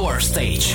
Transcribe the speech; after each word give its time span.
Power 0.00 0.18
Stage. 0.18 0.74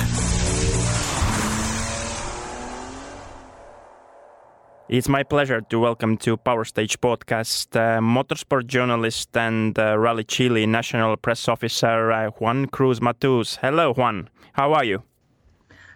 It's 4.88 5.08
my 5.08 5.24
pleasure 5.24 5.60
to 5.62 5.80
welcome 5.80 6.16
to 6.18 6.36
Power 6.36 6.64
Stage 6.64 7.00
podcast 7.00 7.74
uh, 7.74 7.98
motorsport 7.98 8.68
journalist 8.68 9.36
and 9.36 9.76
uh, 9.76 9.98
Rally 9.98 10.22
Chile 10.22 10.64
national 10.64 11.16
press 11.16 11.48
officer 11.48 12.12
uh, 12.12 12.30
Juan 12.38 12.66
Cruz 12.66 13.00
Mathus. 13.00 13.58
Hello, 13.60 13.92
Juan. 13.94 14.28
How 14.52 14.72
are 14.74 14.84
you? 14.84 15.02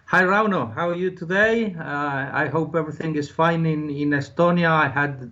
Hi, 0.07 0.23
Rauno. 0.23 0.75
How 0.75 0.89
are 0.89 0.95
you 0.95 1.11
today? 1.11 1.73
Uh, 1.79 1.83
I 2.33 2.49
hope 2.51 2.75
everything 2.75 3.15
is 3.15 3.29
fine 3.29 3.65
in, 3.65 3.89
in 3.89 4.09
Estonia. 4.09 4.71
I 4.71 4.89
had 4.89 5.31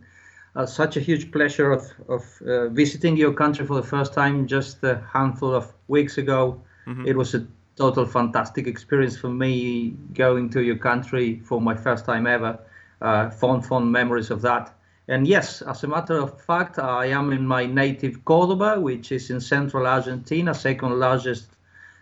uh, 0.56 0.66
such 0.66 0.96
a 0.96 1.02
huge 1.02 1.34
pleasure 1.34 1.74
of, 1.74 1.84
of 2.08 2.24
uh, 2.48 2.70
visiting 2.70 3.18
your 3.18 3.34
country 3.34 3.66
for 3.66 3.76
the 3.76 3.88
first 3.88 4.14
time 4.14 4.48
just 4.48 4.82
a 4.86 5.04
handful 5.12 5.54
of 5.54 5.74
weeks 5.90 6.18
ago. 6.18 6.62
Mm-hmm. 6.88 7.06
It 7.06 7.18
was 7.18 7.36
a 7.36 7.46
total 7.80 8.06
fantastic 8.06 8.68
experience 8.68 9.18
for 9.18 9.30
me 9.30 9.94
going 10.14 10.50
to 10.50 10.62
your 10.62 10.76
country 10.76 11.40
for 11.46 11.62
my 11.62 11.74
first 11.74 12.06
time 12.06 12.28
ever 12.28 12.60
uh, 13.02 13.30
fond, 13.30 13.66
fond 13.66 13.92
memories 13.92 14.30
of 14.30 14.42
that. 14.42 14.74
And 15.08 15.26
yes, 15.26 15.62
as 15.62 15.84
a 15.84 15.88
matter 15.88 16.20
of 16.20 16.40
fact, 16.42 16.78
I 16.78 17.08
am 17.08 17.32
in 17.32 17.48
my 17.48 17.66
native 17.66 18.26
Cordoba, 18.26 18.80
which 18.80 19.12
is 19.12 19.30
in 19.30 19.40
central 19.42 19.88
Argentina, 19.88 20.54
second 20.54 21.00
largest 21.00 21.48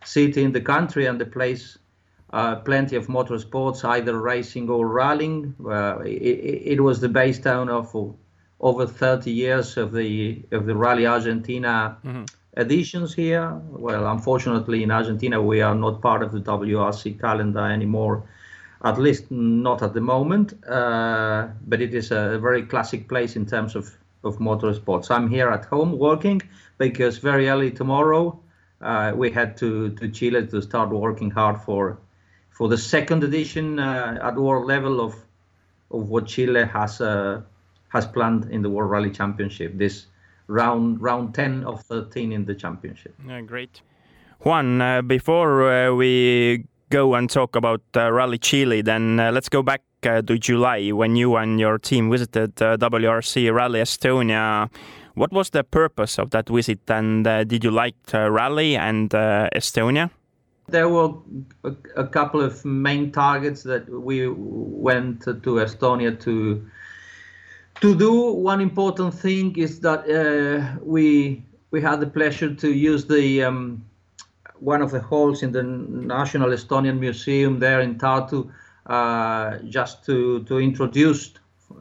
city 0.03 0.43
in 0.43 0.51
the 0.51 0.61
country, 0.61 1.05
and 1.05 1.21
the 1.21 1.25
place 1.25 1.77
uh, 2.33 2.55
plenty 2.55 2.95
of 2.97 3.07
motorsports, 3.07 3.85
either 3.85 4.19
racing 4.19 4.69
or 4.69 4.85
rallying. 4.87 5.55
Uh, 5.63 5.99
it, 5.99 6.73
it, 6.73 6.81
was 6.81 6.99
the 6.99 7.07
base 7.07 7.39
town 7.39 7.69
of 7.69 7.95
over 8.59 8.85
30 8.85 9.31
years 9.31 9.77
of 9.77 9.93
the 9.93 10.43
of 10.51 10.65
the 10.65 10.75
Rally 10.75 11.05
Argentina 11.05 11.97
mm-hmm. 12.03 12.25
Editions 12.57 13.13
here. 13.13 13.53
Well, 13.69 14.07
unfortunately, 14.07 14.83
in 14.83 14.91
Argentina, 14.91 15.41
we 15.41 15.61
are 15.61 15.75
not 15.75 16.01
part 16.01 16.23
of 16.23 16.31
the 16.31 16.39
WRC 16.39 17.19
calendar 17.19 17.65
anymore 17.65 18.23
at 18.83 18.99
least 18.99 19.29
not 19.31 19.81
at 19.81 19.93
the 19.93 20.01
moment. 20.01 20.53
Uh, 20.65 21.47
but 21.67 21.81
it 21.81 21.93
is 21.93 22.11
a 22.11 22.37
very 22.39 22.63
classic 22.63 23.07
place 23.07 23.35
in 23.35 23.45
terms 23.45 23.75
of, 23.75 23.95
of 24.23 24.37
motorsports. 24.37 25.09
I'm 25.09 25.29
here 25.29 25.49
at 25.49 25.65
home 25.65 25.97
working 25.97 26.41
because 26.77 27.17
very 27.17 27.49
early 27.49 27.71
tomorrow 27.71 28.39
uh, 28.81 29.13
we 29.15 29.31
head 29.31 29.57
to, 29.57 29.89
to 29.91 30.09
Chile 30.09 30.45
to 30.47 30.61
start 30.61 30.89
working 30.89 31.31
hard 31.31 31.61
for 31.61 31.99
for 32.51 32.67
the 32.67 32.77
second 32.77 33.23
edition 33.23 33.77
uh, 33.77 34.17
at 34.21 34.35
world 34.35 34.65
level 34.65 34.99
of 34.99 35.15
of 35.91 36.09
what 36.09 36.25
Chile 36.25 36.65
has 36.65 37.01
uh, 37.01 37.41
has 37.89 38.05
planned 38.05 38.51
in 38.51 38.61
the 38.61 38.69
World 38.69 38.91
Rally 38.91 39.11
Championship. 39.11 39.77
This 39.77 40.07
round 40.47 41.01
round 41.01 41.33
10 41.35 41.63
of 41.63 41.81
13 41.83 42.31
in 42.31 42.45
the 42.45 42.55
championship. 42.55 43.15
Yeah, 43.27 43.41
great. 43.41 43.81
Juan, 44.41 44.81
uh, 44.81 45.01
before 45.01 45.71
uh, 45.71 45.93
we 45.93 46.65
go 46.89 47.15
and 47.15 47.29
talk 47.29 47.55
about 47.55 47.81
uh, 47.95 48.11
Rally 48.11 48.37
Chile, 48.37 48.81
then 48.81 49.19
uh, 49.19 49.31
let's 49.31 49.49
go 49.49 49.61
back 49.61 49.81
uh, 50.03 50.21
to 50.21 50.37
July 50.37 50.89
when 50.91 51.15
you 51.15 51.35
and 51.35 51.59
your 51.59 51.77
team 51.77 52.09
visited 52.09 52.61
uh, 52.61 52.77
WRC 52.77 53.53
Rally 53.53 53.81
Estonia. 53.81 54.69
What 55.15 55.31
was 55.31 55.49
the 55.49 55.63
purpose 55.63 56.19
of 56.19 56.29
that 56.29 56.49
visit, 56.49 56.79
and 56.89 57.25
uh, 57.25 57.43
did 57.43 57.63
you 57.63 57.71
like 57.71 57.95
Rally 58.13 58.75
and 58.75 59.13
uh, 59.13 59.49
Estonia? 59.55 60.11
There 60.69 60.89
were 60.89 61.13
a, 61.63 61.71
a, 61.95 62.05
couple 62.05 62.41
of 62.41 62.63
main 62.65 63.11
targets 63.11 63.63
that 63.63 63.89
we 63.89 64.27
went 64.27 65.21
to 65.21 65.33
Estonia 65.33 66.19
to 66.21 66.69
to 67.81 67.95
do. 67.95 68.33
One 68.33 68.61
important 68.61 69.13
thing 69.13 69.55
is 69.57 69.79
that 69.81 70.05
we 70.83 71.43
we 71.71 71.81
had 71.81 71.99
the 71.99 72.07
pleasure 72.07 72.53
to 72.53 72.71
use 72.71 73.05
the 73.05 73.43
um, 73.43 73.83
one 74.59 74.81
of 74.81 74.91
the 74.91 74.99
halls 74.99 75.43
in 75.43 75.51
the 75.51 75.63
National 75.63 76.49
Estonian 76.49 76.99
Museum 76.99 77.59
there 77.59 77.81
in 77.81 77.97
Tartu, 77.97 78.49
uh, 78.85 79.57
just 79.69 80.05
to, 80.05 80.43
to 80.43 80.59
introduce, 80.59 81.33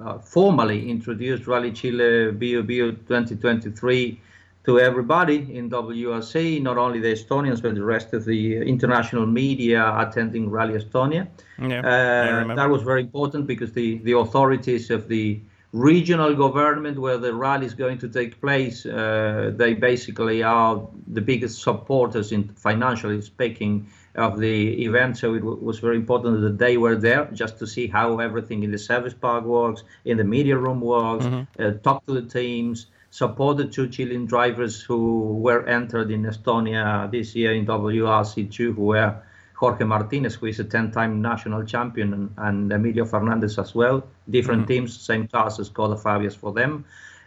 uh, 0.03 0.19
formally 0.19 0.91
introduce 0.91 1.47
Rally 1.47 1.73
Chile 1.73 2.33
Bio 2.33 2.63
Bio 2.63 2.91
2023 2.93 4.21
to 4.65 4.81
everybody 4.81 5.57
in 5.57 5.71
WRC, 5.71 6.61
not 6.61 6.77
only 6.77 6.99
the 6.99 7.13
Estonians, 7.13 7.63
but 7.63 7.77
the 7.77 7.85
rest 7.85 8.13
of 8.13 8.25
the 8.25 8.57
international 8.57 9.25
media 9.25 9.97
attending 9.97 10.51
Rally 10.51 10.75
Estonia. 10.75 11.29
Yeah, 11.63 11.79
uh, 11.81 12.55
that 12.55 12.69
was 12.69 12.83
very 12.83 13.03
important 13.03 13.47
because 13.47 13.73
the, 13.73 13.99
the 13.99 14.17
authorities 14.19 14.91
of 14.91 15.07
the 15.07 15.41
regional 15.73 16.35
government 16.35 16.99
where 16.99 17.19
the 17.19 17.35
rally 17.35 17.67
is 17.67 17.75
going 17.75 17.99
to 17.99 18.09
take 18.09 18.41
place, 18.41 18.87
uh, 18.87 19.53
they 19.55 19.75
basically 19.75 20.43
are 20.43 20.89
the 21.09 21.21
biggest 21.21 21.63
supporters 21.63 22.33
in 22.33 22.49
financially 22.49 23.21
speaking 23.21 23.89
of 24.15 24.39
the 24.39 24.85
event. 24.85 25.19
So 25.19 25.35
it 25.35 25.41
w- 25.41 25.59
was 25.59 25.79
very 25.79 25.97
important 25.97 26.41
that 26.41 26.59
they 26.59 26.77
were 26.77 26.97
there 26.97 27.27
just 27.33 27.59
to 27.59 27.67
see 27.67 27.87
how 27.87 28.19
everything 28.19 28.63
in 28.63 28.71
the 28.71 28.79
service 28.79 29.15
park 29.15 29.45
works, 29.45 29.83
in 30.05 30.17
the 30.17 30.25
media 30.25 30.57
room 30.57 30.81
works, 30.81 31.27
mm-hmm. 31.27 31.63
uh, 31.63 31.73
talk 31.83 32.07
to 32.07 32.15
the 32.15 32.23
teams, 32.23 32.87
support 33.11 33.57
the 33.57 33.67
two 33.67 33.89
Chilean 33.89 34.27
drivers 34.27 34.81
who 34.81 35.35
were 35.35 35.67
entered 35.67 36.11
in 36.11 36.23
Estonia 36.23 37.11
this 37.11 37.35
year 37.35 37.53
in 37.53 37.67
WRC2, 37.67 38.75
who 38.75 38.85
were 38.87 39.23
Jorge 39.57 39.85
Martinez, 39.85 40.35
who 40.35 40.47
is 40.47 40.61
a 40.61 40.65
10-time 40.65 41.23
national 41.23 41.65
champion, 41.65 42.13
and, 42.13 42.31
and 42.37 42.73
Emilio 42.73 43.07
Fernandez 43.07 43.59
as 43.59 43.75
well. 43.75 44.07
Different 44.29 44.63
mm-hmm. 44.63 44.85
teams, 44.85 45.01
same 45.01 45.27
cars 45.29 45.59
as 45.59 45.71
Skoda 45.71 45.99
Fabias 45.99 46.37
for 46.37 46.53
them. 46.53 46.85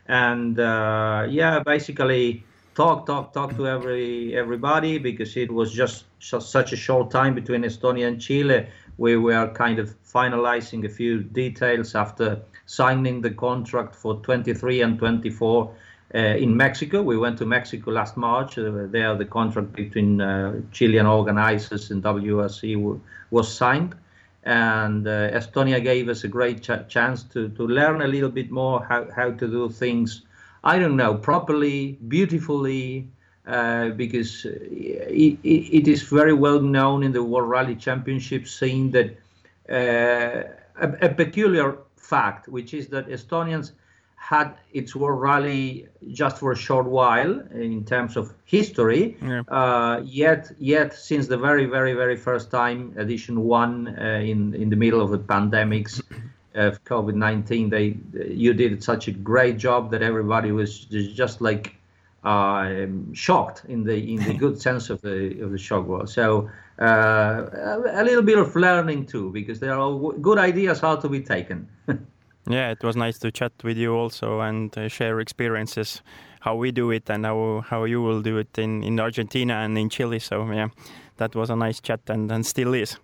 And 0.08 0.60
uh, 0.60 1.26
yeah, 1.28 1.60
basically 1.66 2.44
talk, 2.76 3.08
talk, 3.08 3.34
talk 3.34 3.56
to 3.58 3.68
every 3.68 4.36
everybody 4.36 5.00
because 5.00 5.36
it 5.38 5.52
was 5.52 5.74
just, 5.74 6.06
such 6.20 6.74
a 6.74 6.76
short 6.76 7.10
time 7.10 7.34
between 7.34 7.64
Estonia 7.64 8.08
and 8.08 8.22
Chile. 8.22 8.68
We 8.98 9.18
were 9.18 9.52
kind 9.54 9.80
of 9.80 9.96
finalizing 10.04 10.86
a 10.86 10.90
few 10.90 11.24
details 11.24 11.96
after 11.96 12.42
signing 12.66 13.22
the 13.22 13.32
contract 13.32 13.96
for 13.96 14.16
23 14.22 14.82
and 14.82 15.00
24 15.00 15.64
uh, 15.64 15.74
in 16.14 16.56
Mexico. 16.58 17.02
We 17.02 17.18
went 17.18 17.38
to 17.38 17.46
Mexico 17.46 17.92
last 17.92 18.18
March. 18.18 18.58
Uh, 18.58 18.88
there, 18.88 19.16
the 19.16 19.26
contract 19.26 19.74
between 19.74 20.22
uh, 20.22 20.62
Chilean 20.72 21.06
organizers 21.06 21.92
and 21.92 22.04
WRC 22.04 22.74
w- 22.74 23.00
was 23.32 23.54
signed. 23.54 23.96
And 24.44 25.08
uh, 25.08 25.32
Estonia 25.32 25.84
gave 25.84 26.10
us 26.10 26.24
a 26.24 26.28
great 26.28 26.62
ch- 26.64 26.88
chance 26.88 27.24
to, 27.24 27.50
to 27.50 27.68
learn 27.68 28.02
a 28.02 28.08
little 28.08 28.30
bit 28.30 28.50
more 28.50 28.84
how, 28.84 29.08
how 29.16 29.32
to 29.32 29.48
do 29.48 29.70
things, 29.70 30.24
I 30.64 30.80
don't 30.80 30.96
know, 30.96 31.14
properly, 31.16 32.00
beautifully, 32.08 33.08
uh, 33.46 33.90
because 33.90 34.46
it, 34.46 35.40
it 35.44 35.88
is 35.88 36.04
very 36.04 36.34
well 36.34 36.62
known 36.62 37.04
in 37.04 37.12
the 37.12 37.24
World 37.24 37.50
Rally 37.50 37.76
Championship 37.76 38.48
scene 38.48 38.92
that 38.92 39.18
uh, 39.70 40.48
a, 40.80 41.06
a, 41.06 41.10
peculiar 41.10 41.78
fact, 41.96 42.48
which 42.48 42.74
is 42.74 42.88
that 42.88 43.08
Estonians 43.08 43.72
had 44.30 44.54
its 44.74 44.96
World 44.96 45.20
Rally 45.20 45.88
just 46.12 46.38
for 46.38 46.52
a 46.52 46.56
short 46.56 46.86
while 46.86 47.40
in 47.52 47.84
terms 47.84 48.16
of 48.16 48.32
history. 48.46 49.18
Yeah. 49.24 49.42
Uh, 49.48 50.02
yet, 50.06 50.52
yet 50.60 50.94
since 50.94 51.26
the 51.26 51.38
very, 51.38 51.66
very, 51.66 51.94
very 51.94 52.16
first 52.16 52.52
time, 52.52 52.94
edition 52.96 53.36
one 53.42 53.88
uh, 53.88 54.32
in 54.32 54.54
in 54.54 54.70
the 54.70 54.76
middle 54.76 55.02
of 55.02 55.10
the 55.10 55.18
pandemics 55.34 55.94
of 56.66 56.84
COVID 56.84 57.16
nineteen, 57.16 57.72
they 57.72 57.98
you 58.44 58.54
did 58.54 58.84
such 58.84 59.08
a 59.08 59.14
great 59.32 59.58
job 59.58 59.90
that 59.94 60.04
everybody 60.04 60.52
was 60.52 60.72
just 61.22 61.42
like 61.42 61.66
uh, 62.24 62.86
shocked 63.14 63.64
in 63.68 63.84
the 63.84 63.98
in 64.14 64.20
the 64.28 64.36
good 64.44 64.62
sense 64.62 64.92
of 64.92 65.02
the 65.02 65.42
of 65.42 65.50
the 65.52 65.62
shock 65.68 65.86
word. 65.88 66.08
So. 66.10 66.50
Uh, 66.82 67.50
a, 67.92 68.02
a 68.02 68.04
little 68.06 68.24
bit 68.24 68.38
of 68.38 68.56
learning 68.56 69.06
too, 69.06 69.30
because 69.32 69.60
there 69.60 69.78
are 69.78 69.92
good 70.22 70.38
ideas 70.38 70.80
how 70.80 70.96
to 70.96 71.10
be 71.10 71.20
taken. 71.20 71.68
Yeah, 72.50 72.72
it 72.72 72.84
was 72.84 72.96
nice 72.96 73.20
to 73.20 73.32
chat 73.32 73.52
with 73.64 73.78
you 73.78 73.94
also 73.94 74.40
and 74.42 74.76
uh, 74.76 74.88
share 74.88 75.20
experiences, 75.20 76.02
how 76.40 76.56
we 76.56 76.72
do 76.72 76.90
it 76.90 77.08
and 77.10 77.24
how 77.26 77.64
how 77.70 77.84
you 77.84 78.02
will 78.02 78.22
do 78.24 78.40
it 78.40 78.58
in 78.58 78.84
in 78.84 79.00
Argentina 79.00 79.54
and 79.54 79.78
in 79.78 79.90
Chile. 79.90 80.20
So 80.20 80.52
yeah, 80.52 80.70
that 81.18 81.36
was 81.36 81.52
a 81.52 81.56
nice 81.56 81.80
chat 81.80 82.02
and, 82.08 82.32
and 82.32 82.44
still 82.44 82.74
is. 82.74 82.98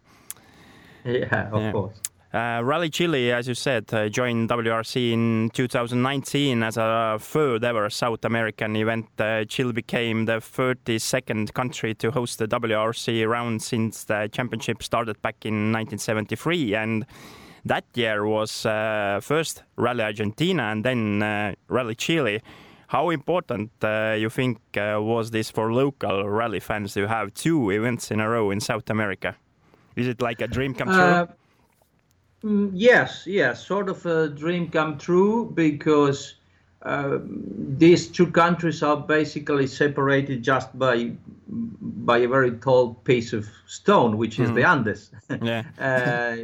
Yeah, 1.03 1.49
of 1.51 1.61
yeah. 1.61 1.71
course. 1.71 2.01
Uh, 2.33 2.61
Rally 2.63 2.89
Chile, 2.89 3.31
as 3.31 3.47
you 3.47 3.53
said, 3.53 3.85
uh, 3.93 4.09
joined 4.09 4.49
WRC 4.49 5.13
in 5.13 5.51
2019 5.53 6.63
as 6.63 6.75
a 6.75 7.17
third 7.17 7.63
ever 7.63 7.89
South 7.89 8.25
American 8.25 8.75
event. 8.75 9.07
Uh, 9.17 9.45
Chile 9.45 9.71
became 9.71 10.25
the 10.25 10.41
32nd 10.41 11.53
country 11.53 11.95
to 11.95 12.11
host 12.11 12.39
the 12.39 12.47
WRC 12.47 13.25
round 13.25 13.61
since 13.61 14.03
the 14.03 14.27
championship 14.33 14.83
started 14.83 15.21
back 15.21 15.45
in 15.45 15.71
1973. 15.71 16.75
And 16.75 17.05
that 17.65 17.85
year 17.95 18.25
was 18.25 18.65
uh, 18.65 19.19
first 19.21 19.63
Rally 19.75 20.03
Argentina 20.03 20.63
and 20.63 20.85
then 20.85 21.23
uh, 21.23 21.55
Rally 21.67 21.95
Chile. 21.95 22.41
How 22.87 23.09
important 23.09 23.71
uh, 23.81 24.15
you 24.17 24.29
think 24.29 24.59
was 24.75 25.31
this 25.31 25.49
for 25.49 25.73
local 25.73 26.29
rally 26.29 26.59
fans 26.59 26.93
to 26.93 27.07
have 27.07 27.33
two 27.33 27.71
events 27.71 28.11
in 28.11 28.19
a 28.19 28.29
row 28.29 28.51
in 28.51 28.59
South 28.59 28.89
America? 28.89 29.35
Is 29.95 30.07
it 30.07 30.21
like 30.21 30.41
a 30.41 30.47
dream 30.47 30.75
come 30.75 30.89
true? 30.89 31.27
Mm, 32.43 32.71
yes, 32.73 33.25
yes, 33.25 33.65
sort 33.65 33.89
of 33.89 34.05
a 34.05 34.29
dream 34.29 34.69
come 34.69 34.99
true 34.99 35.51
because 35.55 36.35
uh, 36.83 37.17
these 37.23 38.07
two 38.07 38.27
countries 38.27 38.83
are 38.83 38.97
basically 38.97 39.65
separated 39.65 40.43
just 40.43 40.77
by 40.77 41.11
by 42.05 42.19
a 42.19 42.27
very 42.27 42.51
tall 42.51 42.93
piece 42.93 43.33
of 43.33 43.47
stone, 43.65 44.17
which 44.17 44.39
is 44.39 44.49
mm. 44.51 44.55
the 44.55 44.63
Andes. 44.63 45.11
Yeah. 45.41 45.63
uh, 45.79 46.35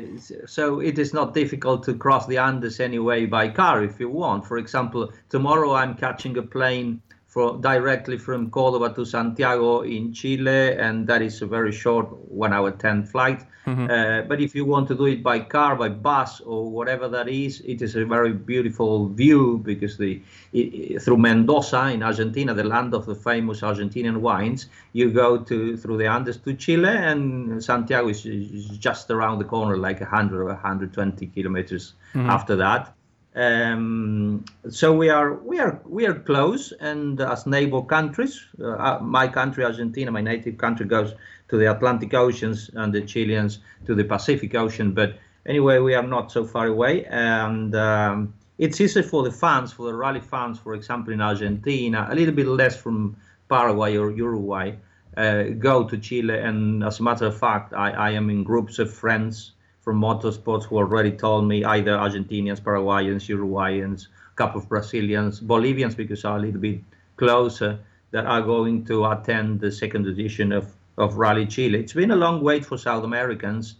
so 0.48 0.80
it 0.80 0.98
is 0.98 1.13
not 1.13 1.34
difficult 1.34 1.84
to 1.84 1.94
cross 1.94 2.25
the 2.25 2.38
Andes 2.38 2.80
anyway 2.80 3.25
by 3.25 3.48
car 3.50 3.84
if 3.84 4.00
you 4.00 4.10
want. 4.10 4.46
For 4.46 4.58
example, 4.58 5.13
tomorrow 5.30 5.74
I'm 5.74 5.96
catching 5.96 6.38
a 6.38 6.42
plane 6.42 7.02
for 7.31 7.57
directly 7.62 8.18
from 8.18 8.50
Cordoba 8.50 8.94
to 8.94 9.06
Santiago 9.06 9.83
in 9.83 10.12
Chile, 10.12 10.75
and 10.75 11.07
that 11.07 11.22
is 11.22 11.42
a 11.42 11.45
very 11.45 11.72
short 11.72 12.12
one 12.28 12.51
hour 12.51 12.72
10 12.72 13.06
flight. 13.06 13.45
Mm-hmm. 13.66 13.89
Uh, 13.89 14.22
but 14.28 14.42
if 14.42 14.54
you 14.54 14.66
want 14.66 14.89
to 14.89 14.95
do 14.95 15.06
it 15.06 15.24
by 15.24 15.39
car, 15.39 15.78
by 15.78 15.88
bus, 15.88 16.42
or 16.42 16.69
whatever 16.69 17.07
that 17.07 17.30
is, 17.30 17.62
it 17.62 17.81
is 17.81 17.95
a 17.95 18.04
very 18.04 18.33
beautiful 18.33 19.07
view 19.07 19.62
because 19.63 19.98
the 19.98 20.22
it, 20.51 21.01
through 21.01 21.19
Mendoza 21.19 21.88
in 21.88 22.04
Argentina, 22.04 22.54
the 22.54 22.66
land 22.66 22.94
of 22.94 23.06
the 23.06 23.16
famous 23.16 23.62
Argentinian 23.62 24.18
wines, 24.18 24.68
you 24.92 25.10
go 25.10 25.38
to 25.38 25.77
through 25.77 26.00
the 26.00 26.07
Andes 26.07 26.36
to 26.36 26.54
Chile, 26.54 26.89
and 26.89 27.63
Santiago 27.63 28.10
is, 28.10 28.25
is 28.25 28.77
just 28.77 29.10
around 29.10 29.39
the 29.39 29.45
corner, 29.45 29.77
like 29.77 30.01
100 30.01 30.42
or 30.42 30.48
120 30.48 31.27
kilometers 31.27 31.94
mm-hmm. 32.13 32.30
after 32.30 32.57
that. 32.57 32.94
Um, 33.33 34.44
so 34.69 34.94
we 34.94 35.10
are 35.10 35.36
we 35.36 35.60
are 35.60 35.81
we 35.86 36.06
are 36.06 36.16
close, 36.16 36.74
and 36.74 37.19
as 37.22 37.45
neighbor 37.45 37.81
countries, 37.81 38.45
uh, 38.60 38.72
uh, 38.72 39.00
my 39.01 39.28
country 39.28 39.63
Argentina, 39.63 40.12
my 40.12 40.22
native 40.22 40.57
country, 40.57 40.86
goes 40.86 41.13
to 41.48 41.57
the 41.57 41.72
Atlantic 41.72 42.13
Oceans, 42.13 42.69
and 42.74 42.94
the 42.94 43.01
Chileans 43.01 43.60
to 43.86 43.95
the 43.95 44.04
Pacific 44.04 44.54
Ocean. 44.54 44.92
But 44.92 45.18
anyway, 45.45 45.80
we 45.80 45.95
are 45.95 46.04
not 46.04 46.31
so 46.31 46.44
far 46.44 46.68
away, 46.68 47.06
and 47.06 47.74
um, 47.74 48.33
it's 48.57 48.81
easy 48.81 49.01
for 49.01 49.24
the 49.24 49.31
fans, 49.31 49.72
for 49.72 49.86
the 49.86 49.94
rally 49.94 50.19
fans, 50.19 50.60
for 50.60 50.74
example, 50.74 51.13
in 51.13 51.22
Argentina, 51.22 52.07
a 52.12 52.16
little 52.16 52.36
bit 52.36 52.48
less 52.48 52.75
from 52.75 53.16
Paraguay 53.48 53.95
or 53.95 54.12
Uruguay, 54.12 54.74
uh, 55.16 55.44
go 55.57 55.88
to 55.88 55.98
Chile. 55.98 56.38
And 56.38 56.84
as 56.84 57.00
a 57.00 57.04
matter 57.04 57.27
of 57.27 57.38
fact, 57.38 57.74
I, 57.74 57.92
I 57.92 58.12
am 58.12 58.30
in 58.30 58.44
groups 58.44 58.77
of 58.77 58.94
friends 58.94 59.54
from 59.81 60.00
motorsports 60.00 60.63
who 60.63 60.78
already 60.78 61.12
told 61.12 61.48
me 61.48 61.66
either 61.66 61.92
Argentinians, 61.98 62.63
Paraguayans, 62.63 63.28
Uruguayans, 63.28 64.07
a 64.31 64.36
couple 64.36 64.62
of 64.62 64.69
Brazilians, 64.69 65.39
Bolivians 65.39 65.95
because 65.95 66.24
are 66.24 66.38
a 66.38 66.39
little 66.39 66.62
bit 66.62 66.80
closer 67.18 67.80
that 68.12 68.25
are 68.25 68.42
going 68.42 68.86
to 68.86 69.06
attend 69.06 69.60
the 69.60 69.72
second 69.72 70.06
edition 70.06 70.51
of, 70.51 70.72
of 70.98 71.18
Rally 71.18 71.45
Chile. 71.45 71.80
It's 71.80 71.94
been 71.94 72.12
a 72.12 72.16
long 72.16 72.42
wait 72.44 72.66
for 72.66 72.78
South 72.78 73.04
Americans 73.04 73.75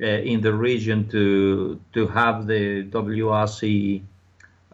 uh, 0.00 0.06
in 0.06 0.40
the 0.40 0.52
region 0.52 1.08
to 1.08 1.80
to 1.94 2.06
have 2.08 2.46
the 2.46 2.84
WRC 2.90 4.02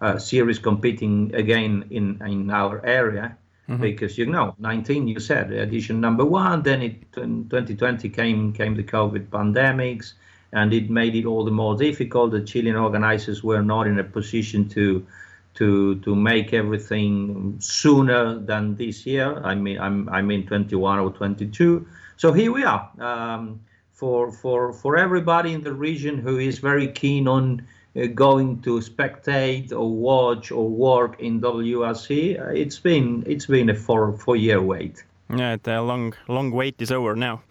uh, 0.00 0.18
series 0.18 0.58
competing 0.58 1.32
again 1.34 1.84
in 1.90 2.20
in 2.26 2.50
our 2.50 2.84
area. 2.84 3.36
Mm-hmm. 3.68 3.82
Because 3.82 4.18
you 4.18 4.26
know, 4.26 4.56
19 4.58 5.06
you 5.06 5.20
said 5.20 5.52
edition 5.52 6.00
number 6.00 6.24
one. 6.24 6.62
Then 6.62 6.82
it 6.82 6.96
in 7.16 7.48
2020 7.48 8.08
came 8.08 8.52
came 8.52 8.74
the 8.74 8.82
COVID 8.82 9.28
pandemics 9.28 10.14
and 10.52 10.72
it 10.72 10.90
made 10.90 11.14
it 11.14 11.24
all 11.24 11.44
the 11.44 11.50
more 11.50 11.76
difficult. 11.76 12.32
The 12.32 12.42
Chilean 12.42 12.76
organizers 12.76 13.42
were 13.42 13.62
not 13.62 13.86
in 13.86 13.98
a 13.98 14.04
position 14.04 14.68
to 14.70 15.06
to 15.54 15.96
to 16.00 16.14
make 16.14 16.52
everything 16.52 17.56
sooner 17.60 18.38
than 18.38 18.76
this 18.76 19.06
year. 19.06 19.40
I 19.42 19.54
mean, 19.54 19.78
I'm 19.78 20.08
I 20.08 20.22
mean 20.22 20.46
21 20.46 20.98
or 20.98 21.10
22. 21.10 21.86
So 22.16 22.32
here 22.32 22.52
we 22.52 22.64
are. 22.64 22.90
Um, 22.98 23.60
for 23.92 24.30
for 24.30 24.72
for 24.72 24.96
everybody 24.96 25.52
in 25.52 25.62
the 25.62 25.72
region 25.72 26.18
who 26.18 26.38
is 26.38 26.58
very 26.58 26.88
keen 26.88 27.28
on 27.28 27.66
uh, 27.96 28.06
going 28.06 28.62
to 28.62 28.80
spectate 28.80 29.72
or 29.72 29.90
watch 29.90 30.50
or 30.50 30.68
work 30.68 31.20
in 31.20 31.40
WRC, 31.40 32.40
uh, 32.40 32.48
it's 32.50 32.78
been 32.78 33.24
it's 33.26 33.46
been 33.46 33.70
a 33.70 33.74
four 33.74 34.16
four 34.18 34.36
year 34.36 34.60
wait. 34.60 35.04
Yeah, 35.34 35.56
the 35.62 35.80
long 35.80 36.14
long 36.28 36.50
wait 36.50 36.80
is 36.82 36.90
over 36.90 37.14
now. 37.16 37.42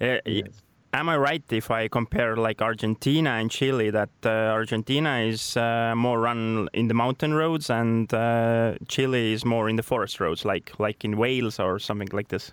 Uh, 0.00 0.18
yes 0.26 0.62
am 0.92 1.08
I 1.08 1.16
right 1.16 1.42
if 1.50 1.70
I 1.70 1.88
compare 1.88 2.36
like 2.36 2.62
Argentina 2.62 3.30
and 3.30 3.50
Chile 3.50 3.90
that 3.90 4.10
uh, 4.24 4.28
Argentina 4.28 5.20
is 5.20 5.56
uh, 5.56 5.94
more 5.96 6.20
run 6.20 6.68
in 6.72 6.88
the 6.88 6.94
mountain 6.94 7.34
roads 7.34 7.70
and 7.70 8.12
uh, 8.12 8.74
Chile 8.88 9.32
is 9.32 9.44
more 9.44 9.68
in 9.68 9.76
the 9.76 9.82
forest 9.82 10.20
roads, 10.20 10.44
like 10.44 10.72
like 10.78 11.04
in 11.04 11.16
Wales 11.16 11.58
or 11.58 11.78
something 11.78 12.08
like 12.12 12.28
this? 12.28 12.52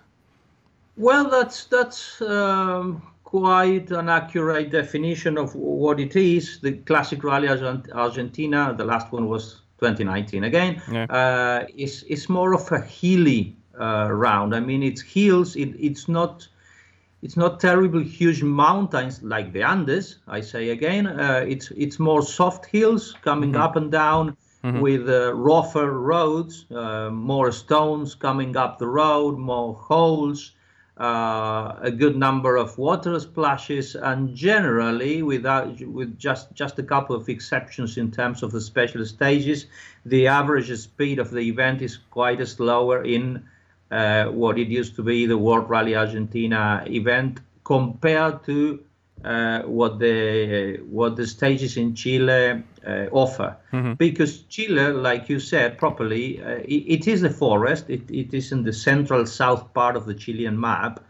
Well, 0.96 1.28
that's 1.30 1.64
that's 1.64 2.20
um, 2.22 3.02
quite 3.24 3.90
an 3.90 4.08
accurate 4.08 4.70
definition 4.70 5.38
of 5.38 5.54
what 5.54 6.00
it 6.00 6.16
is. 6.16 6.60
The 6.60 6.72
classic 6.72 7.22
rally 7.24 7.48
Argentina, 7.48 8.74
the 8.76 8.84
last 8.84 9.12
one 9.12 9.28
was 9.28 9.62
2019 9.78 10.44
again, 10.44 10.82
yeah. 10.90 11.04
Uh, 11.04 11.66
is 11.76 12.02
is 12.04 12.28
more 12.28 12.54
of 12.54 12.70
a 12.72 12.80
hilly 12.80 13.56
uh, 13.80 14.08
round. 14.10 14.54
I 14.54 14.60
mean, 14.60 14.82
it's 14.82 15.00
hills. 15.00 15.56
It, 15.56 15.74
it's 15.78 16.08
not 16.08 16.48
it's 17.22 17.36
not 17.36 17.60
terribly 17.60 18.04
huge 18.04 18.42
mountains 18.42 19.22
like 19.22 19.52
the 19.52 19.62
Andes. 19.62 20.16
I 20.26 20.40
say 20.40 20.70
again, 20.70 21.06
uh, 21.06 21.44
it's 21.46 21.70
it's 21.72 21.98
more 21.98 22.22
soft 22.22 22.66
hills 22.66 23.14
coming 23.22 23.52
mm-hmm. 23.52 23.62
up 23.62 23.76
and 23.76 23.92
down 23.92 24.36
mm-hmm. 24.64 24.80
with 24.80 25.08
uh, 25.08 25.34
rougher 25.34 25.90
roads, 25.92 26.66
uh, 26.70 27.10
more 27.10 27.52
stones 27.52 28.14
coming 28.14 28.56
up 28.56 28.78
the 28.78 28.86
road, 28.86 29.38
more 29.38 29.74
holes, 29.74 30.52
uh, 30.98 31.76
a 31.80 31.90
good 31.90 32.16
number 32.16 32.56
of 32.56 32.78
water 32.78 33.18
splashes, 33.20 33.94
and 33.94 34.34
generally, 34.34 35.22
without 35.22 35.78
with 35.80 36.18
just 36.18 36.52
just 36.54 36.78
a 36.78 36.82
couple 36.82 37.14
of 37.16 37.28
exceptions 37.28 37.98
in 37.98 38.10
terms 38.10 38.42
of 38.42 38.50
the 38.50 38.60
special 38.60 39.04
stages, 39.04 39.66
the 40.06 40.26
average 40.26 40.74
speed 40.78 41.18
of 41.18 41.30
the 41.30 41.40
event 41.40 41.82
is 41.82 41.98
quite 42.10 42.46
slower 42.48 43.04
in 43.04 43.44
uh, 43.90 44.24
what 44.26 44.58
it 44.58 44.68
used 44.68 44.96
to 44.96 45.02
be 45.02 45.26
the 45.26 45.38
World 45.38 45.68
Rally 45.68 45.96
Argentina 45.96 46.84
event 46.86 47.40
compared 47.64 48.44
to 48.44 48.82
uh, 49.24 49.62
what 49.62 49.98
the 49.98 50.78
what 50.88 51.16
the 51.16 51.26
stages 51.26 51.76
in 51.76 51.94
Chile 51.94 52.62
uh, 52.86 53.06
offer. 53.10 53.56
Mm-hmm. 53.72 53.94
Because 53.94 54.42
Chile, 54.42 54.92
like 54.92 55.28
you 55.28 55.40
said 55.40 55.76
properly, 55.76 56.42
uh, 56.42 56.60
it, 56.64 56.84
it 56.96 57.08
is 57.08 57.22
a 57.22 57.30
forest. 57.30 57.90
It, 57.90 58.10
it 58.10 58.32
is 58.32 58.52
in 58.52 58.62
the 58.62 58.72
central 58.72 59.26
south 59.26 59.74
part 59.74 59.96
of 59.96 60.06
the 60.06 60.14
Chilean 60.14 60.58
map. 60.58 61.04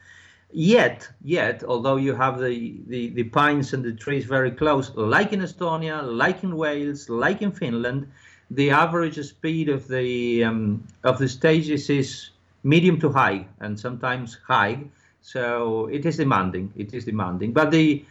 Yet, 0.53 1.09
yet, 1.23 1.63
although 1.63 1.95
you 1.95 2.13
have 2.15 2.41
the, 2.41 2.75
the, 2.89 3.11
the 3.11 3.23
pines 3.23 3.73
and 3.73 3.85
the 3.85 3.93
trees 3.93 4.25
very 4.25 4.51
close, 4.51 4.91
like 4.97 5.33
in 5.33 5.41
Estonia, 5.43 6.03
like 6.03 6.43
in 6.43 6.57
Wales, 6.57 7.09
like 7.09 7.41
in 7.41 7.53
Finland, 7.53 8.09
the 8.51 8.71
average 8.71 9.25
speed 9.25 9.69
of 9.69 9.87
the 9.87 10.43
um, 10.43 10.83
of 11.05 11.19
the 11.19 11.29
stages 11.29 11.89
is 11.89 12.31
medium 12.63 13.01
to 13.01 13.11
high 13.11 13.47
and 13.61 13.79
sometimes 13.79 14.39
high. 14.47 14.85
So 15.23 15.87
it 15.87 16.07
is 16.07 16.17
demanding. 16.17 16.73
It 16.77 16.95
is 16.95 17.05
demanding. 17.05 17.53
But 17.53 17.71
the 17.71 18.05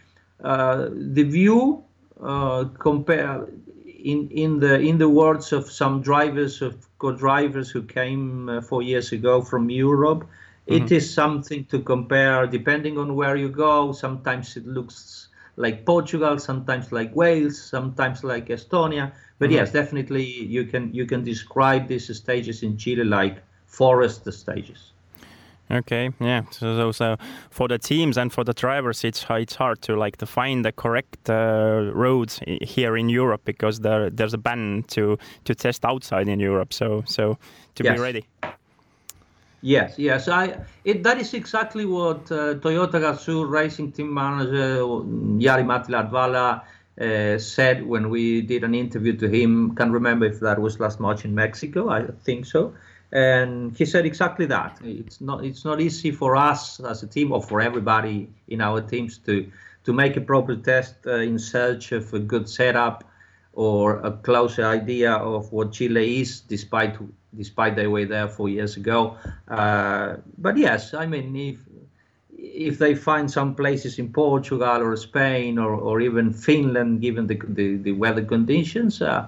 uh, 0.43 0.89
the 0.91 1.23
view 1.23 1.83
uh, 2.21 2.65
compare 2.79 3.47
in 3.85 4.29
in 4.29 4.59
the 4.59 4.79
in 4.79 4.97
the 4.97 5.09
words 5.09 5.51
of 5.51 5.69
some 5.69 6.01
drivers 6.01 6.61
of 6.61 6.87
co-drivers 6.97 7.69
who 7.69 7.83
came 7.83 8.49
uh, 8.49 8.61
four 8.61 8.81
years 8.81 9.11
ago 9.11 9.41
from 9.41 9.69
Europe, 9.69 10.21
mm-hmm. 10.21 10.83
it 10.83 10.91
is 10.91 11.11
something 11.13 11.65
to 11.65 11.79
compare 11.79 12.47
depending 12.47 12.97
on 12.97 13.15
where 13.15 13.35
you 13.35 13.49
go. 13.49 13.91
Sometimes 13.91 14.55
it 14.57 14.65
looks 14.67 15.29
like 15.55 15.85
Portugal, 15.85 16.39
sometimes 16.39 16.91
like 16.91 17.13
Wales, 17.15 17.61
sometimes 17.61 18.23
like 18.23 18.47
Estonia. 18.47 19.11
But 19.39 19.49
mm-hmm. 19.49 19.55
yes, 19.55 19.71
definitely 19.71 20.25
you 20.25 20.65
can 20.65 20.93
you 20.93 21.05
can 21.05 21.23
describe 21.23 21.87
these 21.87 22.15
stages 22.15 22.63
in 22.63 22.77
Chile 22.77 23.03
like 23.03 23.43
forest 23.69 24.31
stages. 24.33 24.91
Okay, 25.71 26.09
yeah. 26.19 26.41
So, 26.49 26.75
so, 26.75 26.91
so, 26.91 27.17
for 27.51 27.67
the 27.67 27.77
teams 27.77 28.17
and 28.17 28.33
for 28.33 28.43
the 28.43 28.53
drivers, 28.53 29.03
it's 29.03 29.23
it's 29.29 29.53
hard 29.53 29.81
to 29.83 29.95
like 29.95 30.17
to 30.17 30.25
find 30.25 30.65
the 30.65 30.71
correct 30.71 31.29
uh, 31.29 31.91
roads 31.93 32.39
here 32.61 32.97
in 32.97 33.07
Europe 33.07 33.41
because 33.45 33.81
there 33.81 34.09
there's 34.09 34.33
a 34.33 34.39
ban 34.39 34.83
to 34.87 35.19
to 35.45 35.53
test 35.53 35.85
outside 35.85 36.27
in 36.27 36.39
Europe. 36.39 36.73
So 36.73 37.03
so 37.05 37.37
to 37.75 37.83
yes. 37.83 37.95
be 37.95 38.01
ready. 38.01 38.25
Yes, 39.61 39.99
yes. 39.99 40.27
I 40.27 40.57
it, 40.85 41.03
that 41.03 41.19
is 41.19 41.35
exactly 41.35 41.85
what 41.85 42.31
uh, 42.31 42.55
Toyota 42.55 42.99
Gazoo 42.99 43.47
racing 43.47 43.91
team 43.91 44.11
manager 44.11 44.77
Jari-Matti 44.77 45.91
Latvala 45.91 46.63
uh, 46.99 47.37
said 47.37 47.85
when 47.85 48.09
we 48.09 48.41
did 48.41 48.63
an 48.63 48.73
interview 48.73 49.15
to 49.17 49.27
him. 49.27 49.75
Can't 49.75 49.91
remember 49.91 50.25
if 50.25 50.39
that 50.39 50.59
was 50.59 50.79
last 50.79 50.99
March 50.99 51.25
in 51.25 51.35
Mexico. 51.35 51.89
I 51.89 52.07
think 52.23 52.47
so 52.47 52.73
and 53.11 53.75
he 53.75 53.85
said 53.85 54.05
exactly 54.05 54.45
that. 54.45 54.79
It's 54.83 55.19
not 55.21 55.43
it's 55.43 55.65
not 55.65 55.81
easy 55.81 56.11
for 56.11 56.35
us 56.35 56.79
as 56.79 57.03
a 57.03 57.07
team 57.07 57.31
or 57.31 57.41
for 57.41 57.61
everybody 57.61 58.29
in 58.47 58.61
our 58.61 58.81
teams 58.81 59.17
to 59.19 59.51
to 59.85 59.93
make 59.93 60.17
a 60.17 60.21
proper 60.21 60.55
test 60.55 60.95
uh, 61.07 61.15
in 61.15 61.39
search 61.39 61.91
of 61.91 62.13
a 62.13 62.19
good 62.19 62.47
setup 62.47 63.03
or 63.53 63.99
a 64.01 64.11
closer 64.11 64.63
idea 64.63 65.13
of 65.13 65.51
what 65.51 65.71
Chile 65.71 66.21
is 66.21 66.41
despite 66.41 66.97
despite 67.35 67.75
they 67.75 67.87
were 67.87 68.05
there 68.05 68.27
four 68.27 68.49
years 68.49 68.77
ago. 68.77 69.17
Uh, 69.47 70.17
but 70.37 70.57
yes 70.57 70.93
I 70.93 71.07
mean 71.07 71.35
if 71.35 71.57
if 72.37 72.77
they 72.77 72.95
find 72.95 73.29
some 73.29 73.55
places 73.55 73.99
in 73.99 74.13
Portugal 74.13 74.81
or 74.81 74.95
Spain 74.95 75.57
or, 75.57 75.73
or 75.73 75.99
even 75.99 76.31
Finland 76.31 77.01
given 77.01 77.27
the, 77.27 77.37
the, 77.49 77.75
the 77.77 77.91
weather 77.91 78.23
conditions 78.23 79.01
uh, 79.01 79.27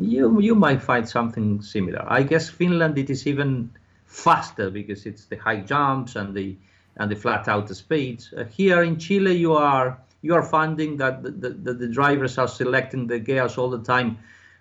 you 0.00 0.40
you 0.40 0.54
might 0.54 0.82
find 0.82 1.08
something 1.08 1.62
similar. 1.62 2.04
I 2.06 2.22
guess 2.22 2.48
Finland 2.48 2.98
it 2.98 3.10
is 3.10 3.26
even 3.26 3.70
faster 4.06 4.70
because 4.70 5.06
it's 5.06 5.24
the 5.26 5.36
high 5.36 5.60
jumps 5.60 6.16
and 6.16 6.34
the 6.34 6.56
and 6.96 7.10
the 7.10 7.16
flat 7.16 7.48
out 7.48 7.68
speeds. 7.70 8.32
Uh, 8.36 8.44
here 8.44 8.82
in 8.82 8.98
Chile, 8.98 9.34
you 9.34 9.54
are 9.54 9.98
you 10.20 10.34
are 10.34 10.42
finding 10.42 10.96
that 10.98 11.22
the, 11.22 11.50
the, 11.50 11.74
the 11.74 11.88
drivers 11.88 12.38
are 12.38 12.48
selecting 12.48 13.06
the 13.06 13.18
gears 13.18 13.58
all 13.58 13.70
the 13.70 13.82
time, 13.82 14.18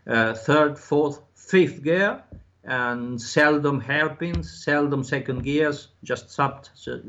uh, 0.07 0.33
third, 0.33 0.77
fourth, 0.79 1.21
fifth 1.35 1.83
gear, 1.83 2.23
and 2.63 3.21
seldom 3.21 3.79
hairpins, 3.79 4.51
seldom 4.51 5.03
second 5.03 5.43
gears, 5.43 5.89
just 6.03 6.31
sub 6.31 6.65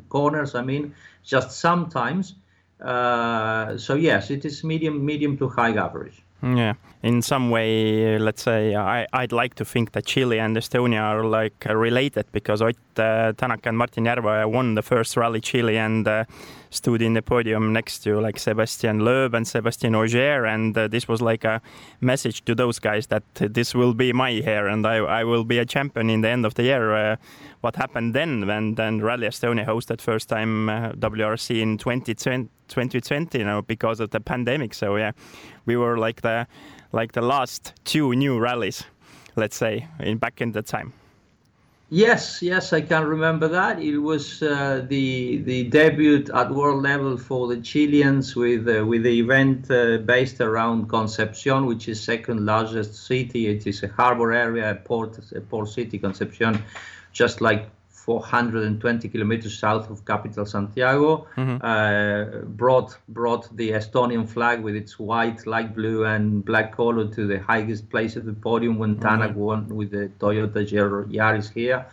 corners. 0.08 0.54
I 0.54 0.62
mean, 0.62 0.94
just 1.24 1.52
sometimes. 1.52 2.34
Uh, 2.80 3.78
so 3.78 3.94
yes, 3.94 4.30
it 4.30 4.44
is 4.44 4.64
medium, 4.64 5.04
medium 5.04 5.38
to 5.38 5.48
high 5.48 5.74
average. 5.74 6.22
Yeah, 6.42 6.74
in 7.02 7.22
some 7.22 7.50
way, 7.50 8.18
let's 8.18 8.42
say 8.42 8.74
I, 8.74 9.06
I'd 9.12 9.30
like 9.30 9.54
to 9.54 9.64
think 9.64 9.92
that 9.92 10.06
Chile 10.06 10.40
and 10.40 10.56
Estonia 10.56 11.00
are 11.00 11.24
like 11.24 11.64
related 11.68 12.26
because 12.32 12.60
Ott 12.60 12.91
uh, 12.98 13.32
Tänak 13.36 13.66
and 13.66 13.76
Martin 13.76 14.04
Järveoja 14.04 14.46
won 14.46 14.74
the 14.74 14.82
first 14.82 15.16
Rally 15.16 15.40
Chile 15.40 15.78
and 15.78 16.06
uh, 16.06 16.24
stood 16.70 17.02
in 17.02 17.14
the 17.14 17.22
podium 17.22 17.72
next 17.72 18.00
to 18.04 18.20
like 18.20 18.38
Sebastian 18.38 19.04
Loeb 19.04 19.34
and 19.34 19.46
Sebastian 19.46 19.94
Ogier, 19.94 20.44
and 20.46 20.76
uh, 20.76 20.88
this 20.88 21.08
was 21.08 21.20
like 21.20 21.44
a 21.44 21.60
message 22.00 22.44
to 22.44 22.54
those 22.54 22.78
guys 22.78 23.06
that 23.08 23.22
this 23.34 23.74
will 23.74 23.94
be 23.94 24.12
my 24.12 24.30
year 24.30 24.68
and 24.68 24.86
I, 24.86 24.96
I 24.96 25.24
will 25.24 25.44
be 25.44 25.58
a 25.58 25.64
champion 25.64 26.10
in 26.10 26.22
the 26.22 26.28
end 26.28 26.46
of 26.46 26.54
the 26.54 26.62
year. 26.62 26.94
Uh, 26.94 27.16
what 27.60 27.76
happened 27.76 28.14
then 28.14 28.46
when 28.46 28.74
then 28.74 29.00
Rally 29.00 29.26
Estonia 29.26 29.66
hosted 29.66 30.00
first 30.00 30.28
time 30.28 30.68
uh, 30.68 30.92
WRC 30.92 31.60
in 31.60 31.78
2020? 31.78 32.48
2020 32.68 33.38
you 33.38 33.44
know 33.44 33.60
because 33.60 34.00
of 34.00 34.10
the 34.10 34.20
pandemic 34.20 34.72
so 34.72 34.96
yeah 34.96 35.12
we 35.66 35.76
were 35.76 35.98
like 35.98 36.22
the 36.22 36.46
like 36.92 37.12
the 37.12 37.20
last 37.20 37.74
two 37.84 38.14
new 38.14 38.38
rallies 38.38 38.84
let's 39.36 39.56
say 39.56 39.86
in 40.00 40.16
back 40.16 40.40
in 40.40 40.52
the 40.52 40.62
time 40.62 40.92
Yes, 41.94 42.40
yes, 42.40 42.72
I 42.72 42.80
can 42.80 43.04
remember 43.04 43.48
that. 43.48 43.78
It 43.78 43.98
was 43.98 44.42
uh, 44.42 44.82
the 44.88 45.42
the 45.42 45.64
debut 45.64 46.24
at 46.32 46.50
world 46.50 46.82
level 46.82 47.18
for 47.18 47.46
the 47.48 47.60
Chileans 47.60 48.34
with 48.34 48.66
uh, 48.66 48.86
with 48.86 49.02
the 49.02 49.18
event 49.20 49.70
uh, 49.70 49.98
based 49.98 50.40
around 50.40 50.88
Concepcion, 50.88 51.66
which 51.66 51.88
is 51.90 52.02
second 52.02 52.46
largest 52.46 52.94
city. 52.94 53.48
It 53.48 53.66
is 53.66 53.82
a 53.82 53.88
harbor 53.88 54.32
area, 54.32 54.70
a 54.70 54.74
port, 54.74 55.18
a 55.36 55.42
port 55.42 55.68
city, 55.68 55.98
Concepcion, 55.98 56.64
just 57.12 57.42
like 57.42 57.68
420 58.04 59.08
kilometers 59.08 59.58
south 59.58 59.88
of 59.88 60.04
capital 60.04 60.44
Santiago, 60.44 61.28
mm-hmm. 61.36 61.64
uh, 61.64 62.40
brought 62.46 62.96
brought 63.08 63.56
the 63.56 63.70
Estonian 63.70 64.28
flag 64.28 64.60
with 64.60 64.74
its 64.74 64.98
white, 64.98 65.46
light 65.46 65.72
blue, 65.72 66.04
and 66.04 66.44
black 66.44 66.76
color 66.76 67.06
to 67.06 67.26
the 67.28 67.38
highest 67.40 67.88
place 67.90 68.16
of 68.16 68.24
the 68.24 68.32
podium 68.32 68.76
when 68.78 68.96
mm-hmm. 68.96 69.06
Tänak 69.06 69.34
won 69.34 69.68
with 69.68 69.92
the 69.92 70.10
Toyota 70.18 70.66
Yaris 71.18 71.52
here. 71.52 71.86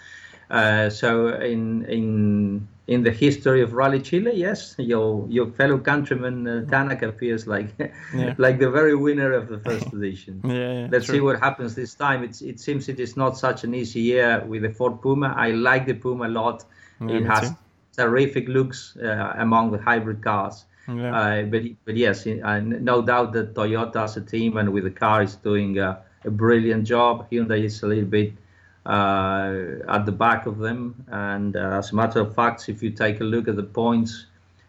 Uh, 0.50 0.90
so 0.90 1.28
in 1.28 1.86
in 1.86 2.68
in 2.90 3.04
the 3.04 3.12
history 3.12 3.62
of 3.62 3.74
Rally 3.74 4.02
Chile, 4.02 4.32
yes, 4.34 4.76
your 4.80 5.28
your 5.30 5.48
fellow 5.52 5.78
countryman 5.78 6.48
uh, 6.48 6.66
Tänak 6.72 7.04
appears 7.04 7.46
like 7.46 7.70
yeah. 7.78 8.34
like 8.46 8.58
the 8.58 8.70
very 8.70 8.96
winner 8.96 9.32
of 9.32 9.48
the 9.48 9.60
first 9.60 9.94
edition. 9.98 10.42
yeah, 10.44 10.54
yeah, 10.54 10.88
Let's 10.92 11.06
true. 11.06 11.16
see 11.16 11.22
what 11.22 11.40
happens 11.40 11.76
this 11.76 11.94
time. 11.94 12.24
It's 12.24 12.42
it 12.42 12.60
seems 12.60 12.90
it 12.90 13.00
is 13.00 13.16
not 13.16 13.38
such 13.38 13.64
an 13.64 13.76
easy 13.76 14.02
year 14.02 14.44
with 14.52 14.64
the 14.64 14.74
Ford 14.74 15.02
Puma. 15.04 15.36
I 15.38 15.52
like 15.52 15.86
the 15.86 15.94
Puma 15.94 16.28
a 16.28 16.34
lot. 16.42 16.66
It 17.02 17.26
has 17.26 17.52
too. 17.52 17.58
terrific 17.96 18.50
looks 18.50 18.98
uh, 18.98 19.34
among 19.38 19.72
the 19.72 19.78
hybrid 19.78 20.22
cars. 20.24 20.66
Yeah. 20.88 21.16
Uh, 21.20 21.44
but 21.44 21.62
but 21.86 21.96
yes, 21.96 22.26
uh, 22.26 22.60
no 22.60 23.04
doubt 23.04 23.34
that 23.34 23.54
Toyota 23.54 24.04
as 24.04 24.18
a 24.18 24.22
team 24.22 24.58
and 24.58 24.74
with 24.74 24.84
the 24.84 24.96
car 25.04 25.22
is 25.22 25.36
doing 25.36 25.78
a 25.78 26.02
brilliant 26.26 26.88
job. 26.88 27.30
Hyundai 27.32 27.64
is 27.64 27.84
a 27.84 27.88
little 27.88 28.10
bit 28.10 28.34
at 28.86 30.06
the 30.06 30.12
back 30.12 30.46
of 30.46 30.58
them. 30.60 31.06
And 31.12 31.56
uh, 31.56 31.78
as 31.78 31.92
a 31.92 31.96
matter 31.96 32.20
of 32.22 32.34
fact, 32.36 32.70
if 32.70 32.82
you 32.82 32.92
take 32.92 33.20
a 33.22 33.24
look 33.24 33.48
at 33.48 33.56
the 33.56 33.64
points 33.64 34.26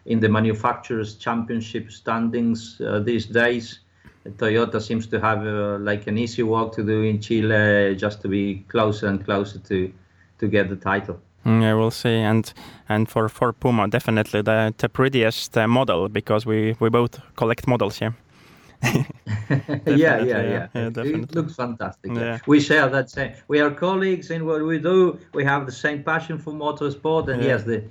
in 0.07 0.21
the 0.21 0.29
manufacturers' 0.29 1.15
championship 1.15 1.91
standings 1.91 2.81
uh, 2.81 3.01
these 3.01 3.27
days, 3.27 3.81
Toyota 4.27 4.81
seems 4.81 5.07
to 5.07 5.21
have 5.21 5.47
uh, 5.47 5.79
like 5.79 6.07
an 6.07 6.19
easy 6.19 6.43
work 6.43 6.75
to 6.75 6.85
do 6.85 7.03
in 7.03 7.21
Chile 7.21 7.95
just 7.97 8.21
to 8.23 8.29
be 8.29 8.65
closer 8.69 9.07
and 9.07 9.25
closer 9.25 9.59
to 9.59 9.93
to 10.39 10.49
get 10.49 10.69
the 10.69 10.77
title. 10.77 11.21
Mm, 11.45 11.63
yeah, 11.63 11.75
we'll 11.75 11.91
see. 11.91 12.17
And 12.17 12.53
and 12.89 13.09
for, 13.09 13.29
for 13.29 13.53
Puma, 13.53 13.89
definitely 13.89 14.43
the, 14.43 14.75
the 14.77 14.89
prettiest 14.89 15.57
uh, 15.57 15.69
model 15.69 16.09
because 16.09 16.45
we, 16.45 16.77
we 16.81 16.91
both 16.91 17.21
collect 17.37 17.67
models 17.67 17.99
here. 17.99 18.15
yeah, 18.83 19.05
yeah, 19.87 20.21
yeah, 20.25 20.67
yeah. 20.75 20.91
It 20.97 21.35
looks 21.35 21.55
fantastic. 21.55 22.13
Yeah. 22.15 22.39
We 22.47 22.61
share 22.61 22.89
that 22.89 23.11
same. 23.11 23.35
We 23.49 23.61
are 23.61 23.71
colleagues 23.71 24.31
in 24.31 24.47
what 24.47 24.65
we 24.65 24.79
do. 24.79 25.19
We 25.35 25.45
have 25.45 25.67
the 25.67 25.73
same 25.73 26.03
passion 26.03 26.39
for 26.39 26.53
motorsport, 26.53 27.29
and 27.29 27.43
yes, 27.43 27.65
the 27.65 27.85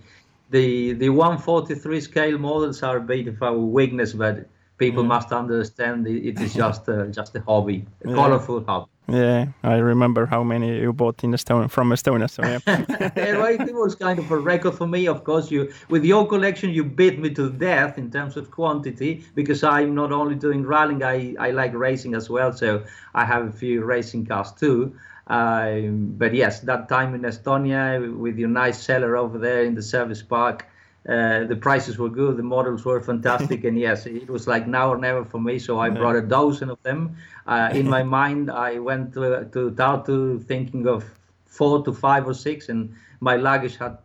the 0.50 0.94
the 0.94 1.10
143 1.10 2.02
scale 2.02 2.38
models 2.38 2.82
are 2.82 2.98
a 2.98 3.02
bit 3.02 3.28
of 3.28 3.42
our 3.44 3.58
weakness, 3.58 4.14
but 4.14 4.48
people 4.78 5.04
must 5.04 5.32
understand 5.32 6.08
it 6.08 6.40
is 6.42 6.54
just 6.54 6.90
uh, 6.90 7.06
just 7.08 7.36
a 7.36 7.42
hobby, 7.42 7.86
a 8.04 8.14
colorful 8.14 8.64
hobby. 8.66 8.90
Yeah, 9.10 9.48
I 9.64 9.78
remember 9.78 10.26
how 10.26 10.44
many 10.44 10.80
you 10.80 10.94
bought 10.94 11.24
in 11.24 11.32
Estonia 11.32 11.70
from 11.70 11.90
Estonia. 11.90 12.30
So 12.30 12.44
yeah, 12.44 12.60
it 13.16 13.74
was 13.74 13.96
kind 13.96 14.20
of 14.20 14.30
a 14.32 14.38
record 14.38 14.76
for 14.76 14.88
me. 14.88 15.08
Of 15.08 15.24
course, 15.24 15.50
you 15.50 15.72
with 15.90 16.06
your 16.06 16.28
collection, 16.28 16.70
you 16.70 16.84
beat 16.84 17.20
me 17.20 17.30
to 17.32 17.50
death 17.50 17.98
in 17.98 18.12
terms 18.12 18.38
of 18.38 18.52
quantity 18.52 19.26
because 19.34 19.64
I'm 19.64 19.96
not 19.96 20.12
only 20.12 20.36
doing 20.36 20.66
rallying, 20.66 21.04
I 21.04 21.36
I 21.40 21.52
like 21.52 21.74
racing 21.74 22.14
as 22.14 22.30
well. 22.30 22.54
So 22.54 22.84
I 23.16 23.26
have 23.26 23.48
a 23.48 23.52
few 23.52 23.84
racing 23.84 24.28
cars 24.28 24.52
too. 24.52 24.96
Um, 25.28 26.14
but 26.18 26.34
yes, 26.34 26.62
that 26.62 26.90
time 26.90 27.14
in 27.16 27.22
Estonia 27.22 28.16
with 28.18 28.38
your 28.38 28.50
nice 28.50 28.82
cellar 28.82 29.16
over 29.16 29.38
there 29.38 29.64
in 29.64 29.76
the 29.76 29.84
service 29.84 30.24
park. 30.24 30.66
Uh, 31.08 31.46
the 31.46 31.56
prices 31.56 31.98
were 31.98 32.10
good, 32.10 32.38
the 32.38 32.44
models 32.44 32.84
were 32.84 33.00
fantastic, 33.00 33.64
and 33.70 33.80
yes, 33.80 34.06
it 34.06 34.30
was 34.30 34.48
like 34.48 34.68
now 34.68 34.92
or 34.92 34.98
never 34.98 35.24
for 35.24 35.40
me. 35.40 35.58
So 35.58 35.80
I 35.80 35.90
brought 35.90 36.16
a 36.16 36.22
dozen 36.22 36.70
of 36.70 36.82
them. 36.84 37.16
Uh, 37.48 37.70
in 37.74 37.88
my 37.88 38.04
mind, 38.20 38.52
I 38.52 38.80
went 38.80 39.14
to, 39.14 39.46
to 39.54 39.72
Tartu 39.72 40.44
thinking 40.44 40.88
of 40.88 41.06
four 41.46 41.84
to 41.86 41.94
five 41.94 42.28
or 42.28 42.34
six, 42.34 42.70
and 42.70 42.94
my 43.22 43.38
luggage 43.38 43.78
had 43.78 43.98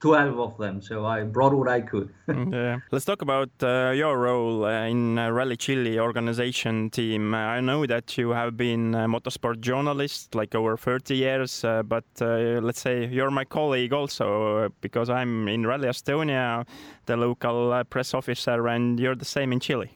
12 0.00 0.38
of 0.38 0.58
them, 0.58 0.80
so 0.80 1.04
I 1.06 1.24
brought 1.24 1.54
what 1.54 1.68
I 1.68 1.80
could. 1.80 2.10
Yeah. 2.28 2.78
Let's 2.92 3.04
talk 3.04 3.22
about 3.22 3.50
uh, 3.62 3.92
your 3.94 4.18
role 4.18 4.64
uh, 4.64 4.86
in 4.86 5.18
uh, 5.18 5.30
Rally 5.30 5.56
Chile 5.56 5.98
organization 5.98 6.90
team. 6.90 7.34
Uh, 7.34 7.38
I 7.38 7.60
know 7.60 7.84
that 7.86 8.16
you 8.16 8.30
have 8.30 8.56
been 8.56 8.94
a 8.94 9.06
motorsport 9.08 9.60
journalist 9.60 10.34
like 10.34 10.54
over 10.54 10.76
30 10.76 11.16
years, 11.16 11.64
uh, 11.64 11.82
but 11.82 12.04
uh, 12.20 12.60
let's 12.62 12.80
say 12.80 13.06
you're 13.06 13.30
my 13.30 13.44
colleague 13.44 13.92
also 13.92 14.68
because 14.80 15.10
I'm 15.10 15.48
in 15.48 15.66
Rally 15.66 15.88
Estonia, 15.88 16.66
the 17.06 17.16
local 17.16 17.82
press 17.90 18.14
officer, 18.14 18.68
and 18.68 19.00
you're 19.00 19.16
the 19.16 19.24
same 19.24 19.52
in 19.52 19.60
Chile. 19.60 19.90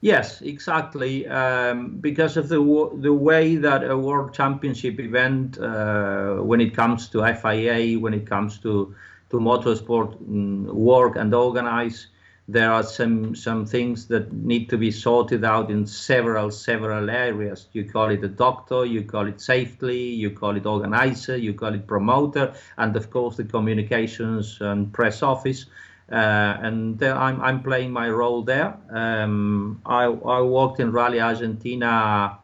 Yes, 0.00 0.42
exactly. 0.42 1.26
Um, 1.26 1.96
because 1.98 2.36
of 2.36 2.48
the 2.48 2.60
the 3.00 3.12
way 3.12 3.56
that 3.56 3.82
a 3.90 3.96
world 3.96 4.34
championship 4.34 5.00
event, 5.00 5.58
uh, 5.58 6.36
when 6.36 6.60
it 6.60 6.74
comes 6.74 7.08
to 7.10 7.22
FIA, 7.24 7.98
when 7.98 8.14
it 8.14 8.26
comes 8.26 8.58
to 8.60 8.94
to 9.30 9.36
motorsport 9.38 10.16
mm, 10.22 10.66
work 10.72 11.16
and 11.16 11.34
organize, 11.34 12.08
there 12.46 12.70
are 12.70 12.82
some 12.84 13.34
some 13.34 13.64
things 13.66 14.06
that 14.08 14.32
need 14.32 14.68
to 14.68 14.76
be 14.78 14.90
sorted 14.90 15.44
out 15.44 15.70
in 15.70 15.86
several 15.86 16.50
several 16.50 17.10
areas. 17.10 17.66
You 17.72 17.84
call 17.84 18.10
it 18.10 18.22
a 18.22 18.28
doctor, 18.28 18.84
you 18.84 19.02
call 19.02 19.26
it 19.26 19.40
safety, 19.40 19.98
you 20.22 20.30
call 20.30 20.56
it 20.56 20.66
organizer, 20.66 21.36
you 21.36 21.54
call 21.54 21.74
it 21.74 21.86
promoter, 21.86 22.54
and 22.76 22.94
of 22.96 23.10
course 23.10 23.36
the 23.38 23.44
communications 23.44 24.58
and 24.60 24.92
press 24.92 25.22
office. 25.22 25.66
Uh, 26.10 26.14
and 26.62 27.02
I'm, 27.02 27.40
I'm 27.40 27.62
playing 27.62 27.90
my 27.90 28.08
role 28.08 28.42
there. 28.42 28.78
Um, 28.90 29.80
I, 29.84 30.04
I 30.04 30.40
worked 30.40 30.78
in 30.78 30.92
Rally 30.92 31.20
Argentina. 31.20 32.38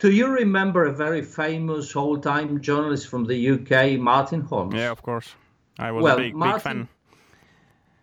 Do 0.00 0.10
you 0.10 0.26
remember 0.26 0.86
a 0.86 0.92
very 0.92 1.22
famous 1.22 1.94
old-time 1.94 2.60
journalist 2.60 3.06
from 3.06 3.24
the 3.24 3.50
UK, 3.50 4.00
Martin 4.00 4.40
Holmes? 4.40 4.74
Yeah, 4.74 4.90
of 4.90 5.00
course. 5.02 5.36
I 5.78 5.92
was 5.92 6.02
well, 6.02 6.16
a 6.16 6.20
big, 6.20 6.34
Martin, 6.34 6.56
big 6.56 6.62
fan. 6.62 6.88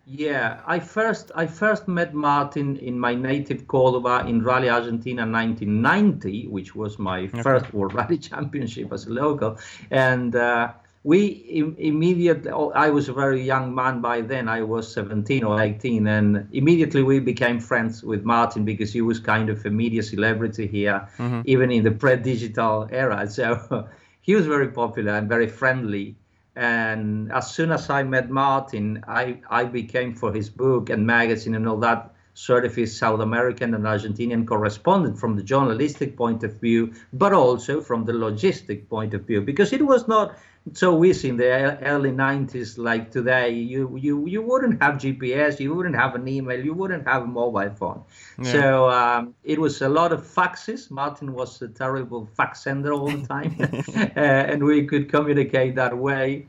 Yeah, 0.06 0.62
I 0.66 0.80
first 0.80 1.32
I 1.36 1.46
first 1.46 1.88
met 1.88 2.16
Martin 2.16 2.78
in 2.78 2.98
my 2.98 3.14
native 3.14 3.68
Cordoba 3.68 4.26
in 4.28 4.42
Rally 4.42 4.70
Argentina 4.70 5.22
1990, 5.22 6.48
which 6.48 6.74
was 6.74 6.98
my 6.98 7.24
okay. 7.24 7.42
first 7.44 7.72
World 7.74 7.94
Rally 7.94 8.18
Championship 8.30 8.94
as 8.94 9.06
a 9.06 9.10
local, 9.10 9.58
and. 9.92 10.36
Uh, 10.36 10.72
we 11.04 11.28
Im- 11.28 11.76
immediately 11.78 12.52
oh, 12.52 12.72
i 12.72 12.90
was 12.90 13.08
a 13.08 13.14
very 13.14 13.42
young 13.42 13.74
man 13.74 14.02
by 14.02 14.22
then. 14.22 14.50
I 14.50 14.62
was 14.64 14.92
17 14.94 15.44
or 15.44 15.62
18 15.62 16.08
and 16.08 16.48
immediately 16.52 17.04
we 17.04 17.20
became 17.20 17.60
friends 17.60 18.04
with 18.04 18.24
martin 18.24 18.66
because 18.66 18.92
he 18.92 19.02
was 19.02 19.20
kind 19.20 19.50
of 19.50 19.66
a 19.66 19.70
media 19.70 20.04
celebrity 20.04 20.68
here 20.68 21.08
mm-hmm. 21.18 21.42
even 21.46 21.72
in 21.72 21.84
the 21.84 21.92
pre-digital 21.92 22.88
era. 22.92 23.28
So 23.40 23.88
he 24.22 24.36
was 24.36 24.46
very 24.46 24.68
popular 24.68 25.14
and 25.14 25.30
very 25.30 25.48
friendly. 25.48 26.16
And 26.56 27.32
as 27.32 27.50
soon 27.52 27.72
as 27.72 27.90
i 27.90 28.04
met 28.04 28.30
martin 28.30 29.04
i, 29.08 29.40
I 29.50 29.64
became 29.64 30.14
for 30.14 30.34
his 30.34 30.50
book 30.50 30.90
and 30.90 31.08
magazine 31.08 31.56
and 31.56 31.68
all 31.68 31.78
that 31.78 32.14
sort 32.34 32.64
of 32.64 32.74
his 32.74 32.98
South 32.98 33.20
American 33.20 33.74
and 33.74 33.84
Argentinian 33.84 34.48
correspondent 34.48 35.20
from 35.20 35.36
the 35.36 35.44
journalistic 35.44 36.16
point 36.16 36.42
of 36.42 36.54
view, 36.62 36.94
but 37.12 37.34
also 37.34 37.82
from 37.82 38.06
the 38.06 38.14
logistic 38.14 38.88
point 38.88 39.14
of 39.14 39.28
view, 39.28 39.42
because 39.42 39.74
it 39.74 39.86
was 39.86 40.08
not 40.08 40.38
so 40.74 41.04
easy 41.04 41.30
in 41.30 41.38
the 41.38 41.78
early 41.84 42.12
90s 42.12 42.78
like 42.78 43.12
today. 43.12 43.50
You, 43.52 43.98
you, 43.98 44.28
you 44.28 44.42
wouldn't 44.42 44.82
have 44.82 44.96
GPS, 44.96 45.60
you 45.60 45.74
wouldn't 45.74 45.96
have 45.96 46.16
an 46.16 46.28
email, 46.28 46.64
you 46.64 46.74
wouldn't 46.74 47.08
have 47.08 47.24
a 47.24 47.28
mobile 47.28 47.70
phone. 47.72 48.04
Yeah. 48.42 48.52
So 48.52 48.90
um, 48.90 49.36
it 49.44 49.60
was 49.60 49.82
a 49.82 49.90
lot 49.90 50.12
of 50.12 50.22
faxes. 50.26 50.92
Martin 50.92 51.34
was 51.34 51.62
a 51.62 51.68
terrible 51.68 52.28
fax 52.36 52.62
sender 52.64 52.94
all 52.94 53.10
the 53.10 53.26
time, 53.26 53.56
uh, 54.16 54.20
and 54.20 54.64
we 54.64 54.86
could 54.86 55.10
communicate 55.10 55.76
that 55.76 55.98
way 55.98 56.46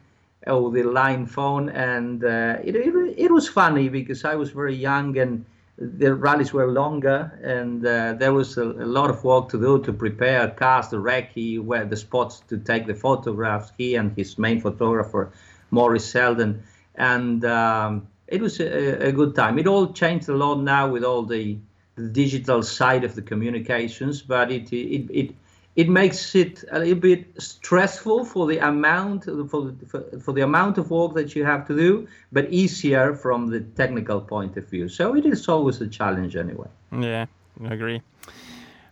over 0.47 0.77
the 0.77 0.89
line 0.89 1.27
phone. 1.27 1.69
And 1.69 2.25
uh, 2.25 2.59
it, 2.63 2.77
it, 2.77 2.95
it 3.17 3.31
was 3.31 3.49
funny 3.49 3.89
because 3.89 4.25
I 4.25 4.35
was 4.35 4.51
very 4.51 4.75
young 4.75 5.17
and 5.19 5.45
the 5.81 6.15
rallies 6.15 6.53
were 6.53 6.71
longer, 6.71 7.33
and 7.43 7.85
uh, 7.87 8.13
there 8.13 8.35
was 8.35 8.59
a, 8.59 8.65
a, 8.65 8.85
lot 8.85 9.09
of 9.09 9.25
work 9.25 9.49
to 9.49 9.59
do 9.59 9.83
to 9.83 9.93
prepare 9.93 10.49
cars, 10.51 10.89
the 10.89 10.99
recce, 10.99 11.59
where 11.59 11.87
the 11.87 11.97
spots 11.97 12.43
to 12.49 12.59
take 12.59 12.87
the 12.87 12.95
photographs. 12.95 13.73
He 13.79 13.95
and 13.95 14.15
his 14.15 14.39
main 14.39 14.61
photographer, 14.61 15.33
Maurice 15.71 16.05
Selden, 16.05 16.63
and 16.97 17.45
um, 17.47 18.07
it 18.29 18.43
was 18.43 18.61
a, 18.61 19.09
a, 19.09 19.13
good 19.13 19.35
time. 19.35 19.59
It 19.59 19.67
all 19.67 19.91
changed 19.93 20.29
a 20.29 20.37
lot 20.37 20.57
now 20.57 20.87
with 20.91 21.03
all 21.03 21.23
the, 21.23 21.57
the 21.97 22.09
digital 22.09 22.63
side 22.63 23.03
of 23.03 23.15
the 23.15 23.23
communications, 23.23 24.21
but 24.21 24.53
it 24.53 24.71
it 24.75 25.11
it 25.11 25.35
it 25.77 25.89
makes 25.89 26.35
it 26.35 26.65
a 26.73 26.79
little 26.79 26.97
bit 26.97 27.41
stressful 27.41 28.25
for 28.25 28.47
the 28.47 28.59
amount 28.59 29.25
for, 29.25 29.73
for, 29.87 30.03
for, 30.21 30.33
the 30.33 30.41
amount 30.41 30.79
of 30.79 30.91
work 30.91 31.15
that 31.15 31.37
you 31.37 31.45
have 31.45 31.67
to 31.67 31.77
do 31.77 32.09
but 32.33 32.51
easier 32.51 33.15
from 33.15 33.49
the 33.49 33.61
technical 33.61 34.21
point 34.21 34.57
of 34.57 34.69
view. 34.69 34.89
So 34.89 35.15
it 35.15 35.25
is 35.25 35.49
always 35.49 35.81
a 35.81 35.89
challenge 35.89 36.37
anyway. 36.37 36.69
Yeah 36.93 37.27
i 37.65 37.75
agree. 37.75 38.03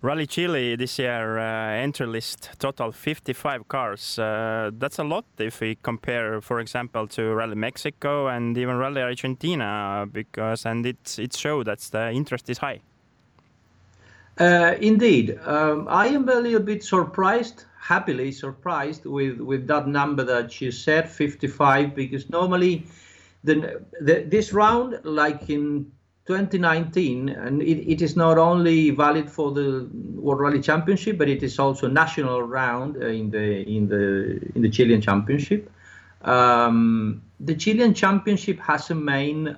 Rally 0.01 0.27
chile 0.27 0.77
this 0.77 0.99
year 0.99 1.39
uh, 1.39 1.73
entry 1.73 2.07
list 2.07 2.51
total 2.61 2.93
55 2.93 3.67
cars. 3.67 4.19
Uh, 4.19 4.71
that's 4.79 4.99
a 5.01 5.05
lot 5.05 5.25
if 5.39 5.61
we 5.61 5.77
compare 5.83 6.41
for 6.41 6.61
example 6.61 7.09
to 7.09 7.35
rally 7.35 7.57
mexico 7.57 8.29
and 8.29 8.57
even 8.57 8.77
rally 8.77 9.03
argentina 9.03 10.07
because 10.13 10.65
and 10.67 10.87
it 10.87 11.19
it 11.19 11.35
showed 11.35 11.67
that 11.67 11.81
the 11.91 12.13
interest 12.13 12.49
is 12.49 12.59
high 12.59 12.81
uh, 14.39 14.77
indeed, 14.81 15.39
um, 15.45 15.87
I 15.89 16.09
am 16.09 16.29
a 16.29 16.37
little 16.37 16.61
bit 16.61 16.85
surprised, 16.85 17.65
happily 17.81 18.33
surprised 18.33 19.05
with, 19.05 19.41
with 19.41 19.67
that 19.67 19.89
number 19.89 20.25
that 20.25 20.61
you 20.61 20.71
said, 20.71 21.11
55, 21.11 21.95
because 21.95 22.31
normally 22.31 22.87
the, 23.45 23.85
the 24.01 24.25
this 24.29 24.53
round, 24.53 25.01
like 25.05 25.49
in 25.49 25.91
2019, 26.27 27.31
and 27.31 27.63
it, 27.63 27.91
it 27.91 28.03
is 28.03 28.15
not 28.15 28.37
only 28.37 28.91
valid 28.91 29.31
for 29.31 29.51
the 29.51 29.89
World 30.15 30.41
Rally 30.41 30.61
Championship, 30.61 31.17
but 31.17 31.29
it 31.29 31.43
is 31.43 31.59
also 31.59 31.89
national 31.89 32.43
round 32.43 33.03
uh, 33.03 33.07
in 33.07 33.31
the 33.31 33.63
in 33.63 33.89
the 33.89 34.39
in 34.55 34.63
the 34.63 34.69
Chilean 34.69 35.01
Championship. 35.01 35.71
Um, 36.23 37.23
the 37.41 37.55
Chilean 37.55 37.95
Championship 37.95 38.59
has 38.61 38.91
a 38.91 38.95
main 38.95 39.57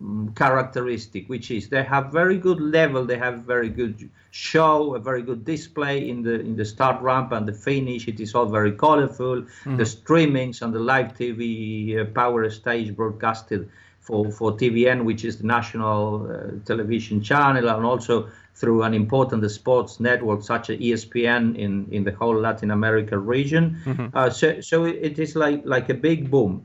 um, 0.00 0.32
characteristic, 0.36 1.28
which 1.28 1.50
is 1.50 1.68
they 1.68 1.82
have 1.82 2.12
very 2.12 2.38
good 2.38 2.60
level, 2.60 3.04
they 3.04 3.18
have 3.18 3.40
very 3.40 3.68
good 3.68 4.08
show, 4.30 4.94
a 4.94 5.00
very 5.00 5.22
good 5.22 5.44
display 5.44 6.08
in 6.08 6.22
the 6.22 6.40
in 6.40 6.54
the 6.56 6.64
start 6.64 7.02
ramp 7.02 7.32
and 7.32 7.48
the 7.48 7.52
finish. 7.52 8.06
It 8.06 8.20
is 8.20 8.34
all 8.34 8.46
very 8.46 8.72
colorful. 8.72 9.42
Mm-hmm. 9.42 9.76
The 9.76 9.84
streamings 9.84 10.62
and 10.62 10.72
the 10.72 10.78
live 10.78 11.14
TV 11.14 12.00
uh, 12.00 12.04
power 12.12 12.48
stage 12.50 12.94
broadcasted 12.94 13.68
for 14.00 14.30
for 14.30 14.52
TVN, 14.52 15.04
which 15.04 15.24
is 15.24 15.38
the 15.38 15.46
national 15.46 16.30
uh, 16.30 16.64
television 16.64 17.20
channel, 17.20 17.68
and 17.68 17.84
also 17.84 18.28
through 18.54 18.82
an 18.82 18.94
important 18.94 19.48
sports 19.50 20.00
network 20.00 20.42
such 20.42 20.70
as 20.70 20.78
ESPN 20.78 21.56
in 21.56 21.88
in 21.90 22.04
the 22.04 22.12
whole 22.12 22.38
Latin 22.38 22.70
America 22.70 23.18
region. 23.18 23.76
Mm-hmm. 23.84 24.16
Uh, 24.16 24.30
so 24.30 24.60
so 24.60 24.84
it 24.84 25.18
is 25.18 25.34
like 25.34 25.62
like 25.64 25.88
a 25.88 25.94
big 25.94 26.30
boom. 26.30 26.64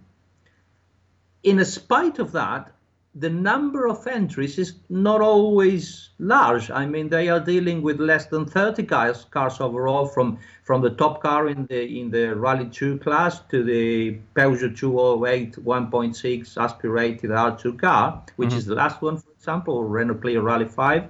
In 1.43 1.65
spite 1.65 2.19
of 2.19 2.31
that, 2.31 2.71
the 3.15 3.29
number 3.29 3.87
of 3.87 4.07
entries 4.07 4.57
is 4.57 4.73
not 4.89 5.21
always 5.21 6.09
large. 6.17 6.71
I 6.71 6.85
mean, 6.87 7.09
they 7.09 7.29
are 7.29 7.39
dealing 7.39 7.83
with 7.83 7.99
less 7.99 8.25
than 8.25 8.45
30 8.45 8.83
cars, 8.83 9.25
cars 9.29 9.61
overall, 9.61 10.07
from 10.07 10.39
from 10.63 10.81
the 10.81 10.89
top 10.89 11.21
car 11.21 11.47
in 11.47 11.67
the 11.67 11.99
in 11.99 12.09
the 12.09 12.35
Rally 12.35 12.65
2 12.65 12.97
class 12.99 13.39
to 13.51 13.63
the 13.63 14.17
Peugeot 14.35 14.75
208 14.75 15.63
1.6 15.63 16.57
aspirated 16.57 17.29
R2 17.29 17.79
car, 17.79 18.23
which 18.37 18.49
mm-hmm. 18.49 18.57
is 18.57 18.65
the 18.65 18.75
last 18.75 19.01
one, 19.01 19.17
for 19.17 19.31
example, 19.31 19.83
Renault 19.83 20.15
Clio 20.15 20.41
Rally 20.41 20.65
5, 20.65 21.03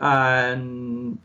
and 0.00 1.18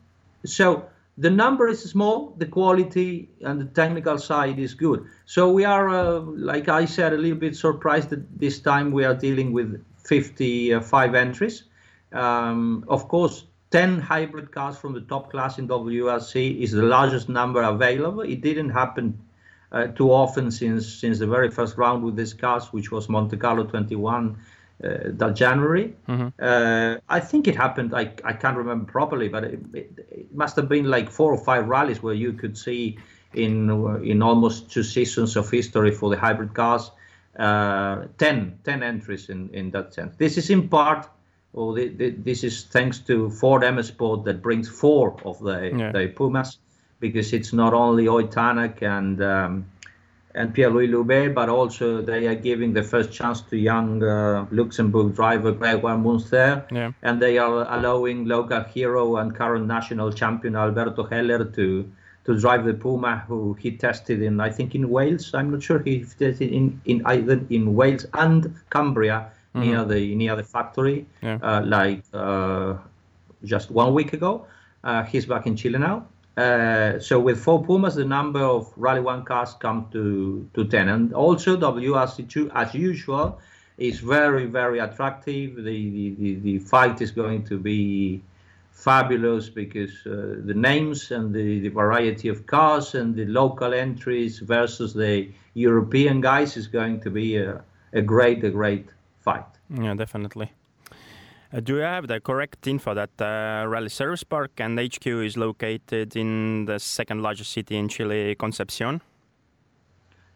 so 0.46 0.86
the 1.17 1.30
number 1.30 1.67
is 1.67 1.84
small, 1.84 2.34
the 2.38 2.46
quality 2.46 3.30
and 3.41 3.60
the 3.60 3.65
technical 3.65 4.17
side 4.17 4.60
is 4.60 4.74
good. 4.74 5.06
So 5.26 5.52
we 5.52 5.65
are, 5.65 5.89
uh, 5.89 6.20
like 6.22 6.70
I 6.70 6.86
said, 6.86 7.12
a 7.12 7.17
little 7.17 7.38
bit 7.38 7.56
surprised 7.56 8.10
that 8.12 8.39
this 8.39 8.60
time 8.60 8.91
we 8.91 9.04
are 9.04 9.13
dealing 9.13 9.52
with 9.52 9.84
55 10.06 11.16
entries. 11.16 11.64
Um, 12.12 12.84
of 12.88 13.08
course, 13.08 13.46
10 13.72 14.00
hybrid 14.00 14.52
cars 14.52 14.78
from 14.78 14.94
the 14.94 15.02
top 15.02 15.32
class 15.32 15.58
in 15.58 15.68
WRC 15.68 16.60
is 16.60 16.72
the 16.72 16.84
largest 16.84 17.30
number 17.30 17.62
available. 17.62 18.22
It 18.22 18.42
didn't 18.42 18.70
happen 18.70 19.18
uh, 19.72 19.88
too 19.88 20.12
often 20.12 20.52
since 20.52 20.86
since 20.86 21.20
the 21.20 21.28
very 21.28 21.50
first 21.50 21.78
round 21.78 22.04
with 22.04 22.18
these 22.18 22.34
cars, 22.34 22.74
which 22.74 22.92
was 22.92 23.08
Monte 23.08 23.38
Carlo 23.38 23.64
21 23.64 24.38
uh, 24.84 24.98
that 25.06 25.36
January. 25.36 25.96
Mm-hmm. 26.10 26.28
Uh, 26.38 26.98
I 27.08 27.20
think 27.22 27.48
it 27.48 27.56
happened. 27.56 27.96
I, 27.96 28.12
I 28.26 28.34
can't 28.34 28.58
remember 28.58 28.92
properly, 28.92 29.30
but 29.30 29.46
it, 29.46 29.60
it, 29.74 30.08
it, 30.12 30.36
must 30.36 30.58
have 30.58 30.68
been 30.68 30.86
like 30.86 31.10
four 31.10 31.32
or 31.32 31.38
five 31.38 31.68
rallies 31.70 32.04
where 32.04 32.14
you 32.14 32.34
could 32.34 32.58
see 32.58 32.98
in 33.34 33.70
in 34.04 34.22
almost 34.22 34.70
two 34.70 34.84
seasons 34.84 35.38
of 35.38 35.50
history 35.50 35.92
for 35.92 36.10
the 36.10 36.18
hybrid 36.18 36.54
cars 36.54 36.92
uh, 37.38 38.06
10, 38.17 38.60
10 38.63 38.84
entries 38.84 39.30
in, 39.30 39.50
in 39.54 39.72
that 39.72 39.94
sense. 39.94 40.15
This 40.17 40.38
is 40.38 40.50
in 40.50 40.70
part, 40.70 41.10
well, 41.54 41.74
the, 41.74 41.89
the, 41.89 42.10
this 42.12 42.44
is 42.44 42.65
thanks 42.65 43.00
to 43.00 43.30
Ford 43.30 43.63
M 43.63 43.76
that 43.76 44.39
brings 44.41 44.70
four 44.70 45.17
of 45.26 45.39
the, 45.39 45.72
yeah. 45.76 45.91
the 45.91 46.08
Pumas, 46.08 46.58
because 47.00 47.34
it's 47.34 47.54
not 47.54 47.74
only 47.74 48.08
Ott 48.08 48.32
Tänak 48.32 48.82
and 48.82 49.22
um, 49.22 49.65
and 50.34 50.54
Pierre-Louis 50.54 50.88
Loubet, 50.88 51.34
but 51.34 51.50
also 51.50 52.02
they 52.02 52.28
are 52.28 52.36
giving 52.36 52.74
the 52.74 52.84
first 52.84 53.12
chance 53.12 53.41
to 53.41 53.58
young 53.58 54.04
uh, 54.04 54.46
Luxembourg 54.52 55.13
driver 55.13 55.52
Grégoire 55.54 56.02
Munster, 56.02 56.65
yeah. 56.72 56.91
and 57.02 57.22
they 57.22 57.38
are 57.38 57.67
allowing 57.78 58.26
local 58.26 58.63
hero 58.63 59.17
and 59.17 59.36
current 59.36 59.67
national 59.67 60.12
champion 60.12 60.56
Alberto 60.56 61.04
Heller 61.04 61.44
to 61.46 61.91
to 62.26 62.40
drive 62.40 62.66
the 62.66 62.74
Puma, 62.74 63.24
who 63.28 63.54
he 63.54 63.72
tested 63.72 64.22
in, 64.22 64.40
I 64.40 64.50
think, 64.50 64.76
in 64.76 64.90
Wales. 64.90 65.34
I'm 65.34 65.52
not 65.52 65.64
sure 65.64 65.80
he 65.80 66.02
tested 66.04 66.42
in, 66.42 66.80
in 66.86 67.02
either 67.06 67.42
in 67.50 67.76
Wales 67.76 68.06
and 68.14 68.56
Cumbria 68.70 69.32
mm-hmm. 69.56 69.62
near 69.62 69.86
the 69.86 70.16
near 70.16 70.36
the 70.36 70.44
factory, 70.44 71.06
yeah. 71.22 71.40
uh, 71.42 71.62
like 71.66 72.04
uh, 72.14 72.76
just 73.44 73.72
one 73.72 73.94
week 73.94 74.14
ago. 74.14 74.46
Uh, 74.84 75.04
he's 75.04 75.26
back 75.26 75.48
in 75.48 75.56
Chile 75.56 75.80
now. 75.80 76.06
Uh, 76.38 77.00
so 77.00 77.20
with 77.20 77.40
four 77.40 77.64
Pumas, 77.64 77.96
the 77.96 78.06
number 78.06 78.40
of 78.40 78.72
Rally 78.78 79.02
One 79.02 79.24
cars 79.24 79.54
come 79.54 79.88
to 79.92 80.48
to 80.54 80.66
ten, 80.66 80.90
and 80.90 81.14
also 81.14 81.58
WRC2 81.58 82.52
as 82.54 82.74
usual 82.74 83.40
is 83.78 84.00
very 84.00 84.46
very 84.46 84.80
attractive. 84.80 85.56
The 85.56 86.16
the, 86.20 86.36
the 86.36 86.60
fight 86.60 87.02
is 87.02 87.12
going 87.12 87.44
to 87.46 87.58
be 87.58 88.22
fabulous 88.82 89.50
because 89.50 89.94
uh, 90.08 90.41
the 90.44 90.54
names 90.56 91.12
and 91.12 91.34
the, 91.34 91.60
the, 91.60 91.70
variety 91.70 92.28
of 92.30 92.48
cars 92.48 92.96
and 92.96 93.15
the 93.15 93.26
local 93.26 93.74
entries 93.74 94.39
versus 94.39 94.94
the 94.94 95.30
European 95.54 96.20
guys 96.20 96.58
is 96.58 96.67
going 96.67 97.00
to 97.00 97.12
be 97.12 97.38
a, 97.38 97.63
a 97.94 98.02
great, 98.02 98.44
a 98.44 98.50
great 98.50 98.88
fight. 99.20 99.46
Yeah, 99.70 99.94
definitely. 99.94 100.52
Uh, 101.54 101.60
do 101.60 101.76
you 101.76 101.82
have 101.82 102.08
the 102.08 102.20
correct 102.20 102.65
info 102.65 102.94
that 102.94 103.12
uh, 103.20 103.67
Rally 103.67 103.89
Service 103.89 104.24
Park 104.24 104.52
and 104.58 104.80
HQ 104.80 105.06
is 105.06 105.38
located 105.38 106.15
in 106.15 106.65
the 106.65 106.80
second 106.80 107.22
largest 107.22 107.52
city 107.52 107.76
in 107.76 107.88
Chile, 107.88 108.36
Concepcion? 108.36 109.02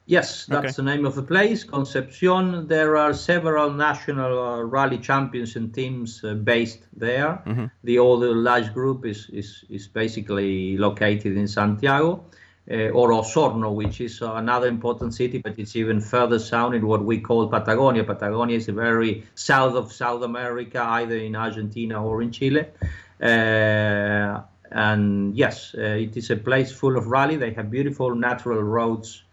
Yes, 0.07 0.45
that's 0.45 0.65
okay. 0.65 0.71
the 0.75 0.83
name 0.83 1.05
of 1.05 1.15
the 1.15 1.23
place, 1.23 1.63
Concepcion. 1.63 2.67
There 2.67 2.95
are 2.95 3.11
several 3.11 3.71
national 3.71 4.39
uh, 4.39 4.61
rally 4.61 4.99
champions 4.99 5.55
and 5.55 5.73
teams 5.73 6.23
uh, 6.23 6.35
based 6.35 6.83
there. 6.95 7.41
Mm-hmm. 7.47 7.65
The 7.83 7.97
older 7.97 8.35
large 8.35 8.71
group 8.71 9.03
is, 9.05 9.29
is, 9.31 9.65
is 9.67 9.87
basically 9.87 10.77
located 10.77 11.35
in 11.37 11.47
Santiago 11.47 12.23
uh, 12.69 12.89
or 12.89 13.09
Osorno, 13.09 13.73
which 13.73 13.99
is 13.99 14.21
another 14.21 14.67
important 14.67 15.15
city, 15.15 15.39
but 15.39 15.57
it's 15.57 15.75
even 15.75 15.99
further 15.99 16.37
south 16.37 16.75
in 16.75 16.85
what 16.85 17.03
we 17.03 17.19
call 17.19 17.47
Patagonia. 17.47 18.03
Patagonia 18.03 18.57
is 18.57 18.67
very 18.67 19.23
south 19.33 19.73
of 19.73 19.91
South 19.91 20.21
America, 20.21 20.81
either 20.83 21.17
in 21.17 21.35
Argentina 21.35 22.03
or 22.03 22.21
in 22.21 22.31
Chile. 22.31 22.65
Uh, 23.19 24.41
and 24.71 25.35
yes, 25.35 25.73
uh, 25.75 25.81
it 25.81 26.17
is 26.17 26.29
a 26.29 26.35
place 26.35 26.71
full 26.71 26.95
of 26.95 27.07
rally. 27.07 27.37
They 27.37 27.53
have 27.53 27.71
beautiful 27.71 28.13
natural 28.13 28.61
roads 28.61 29.24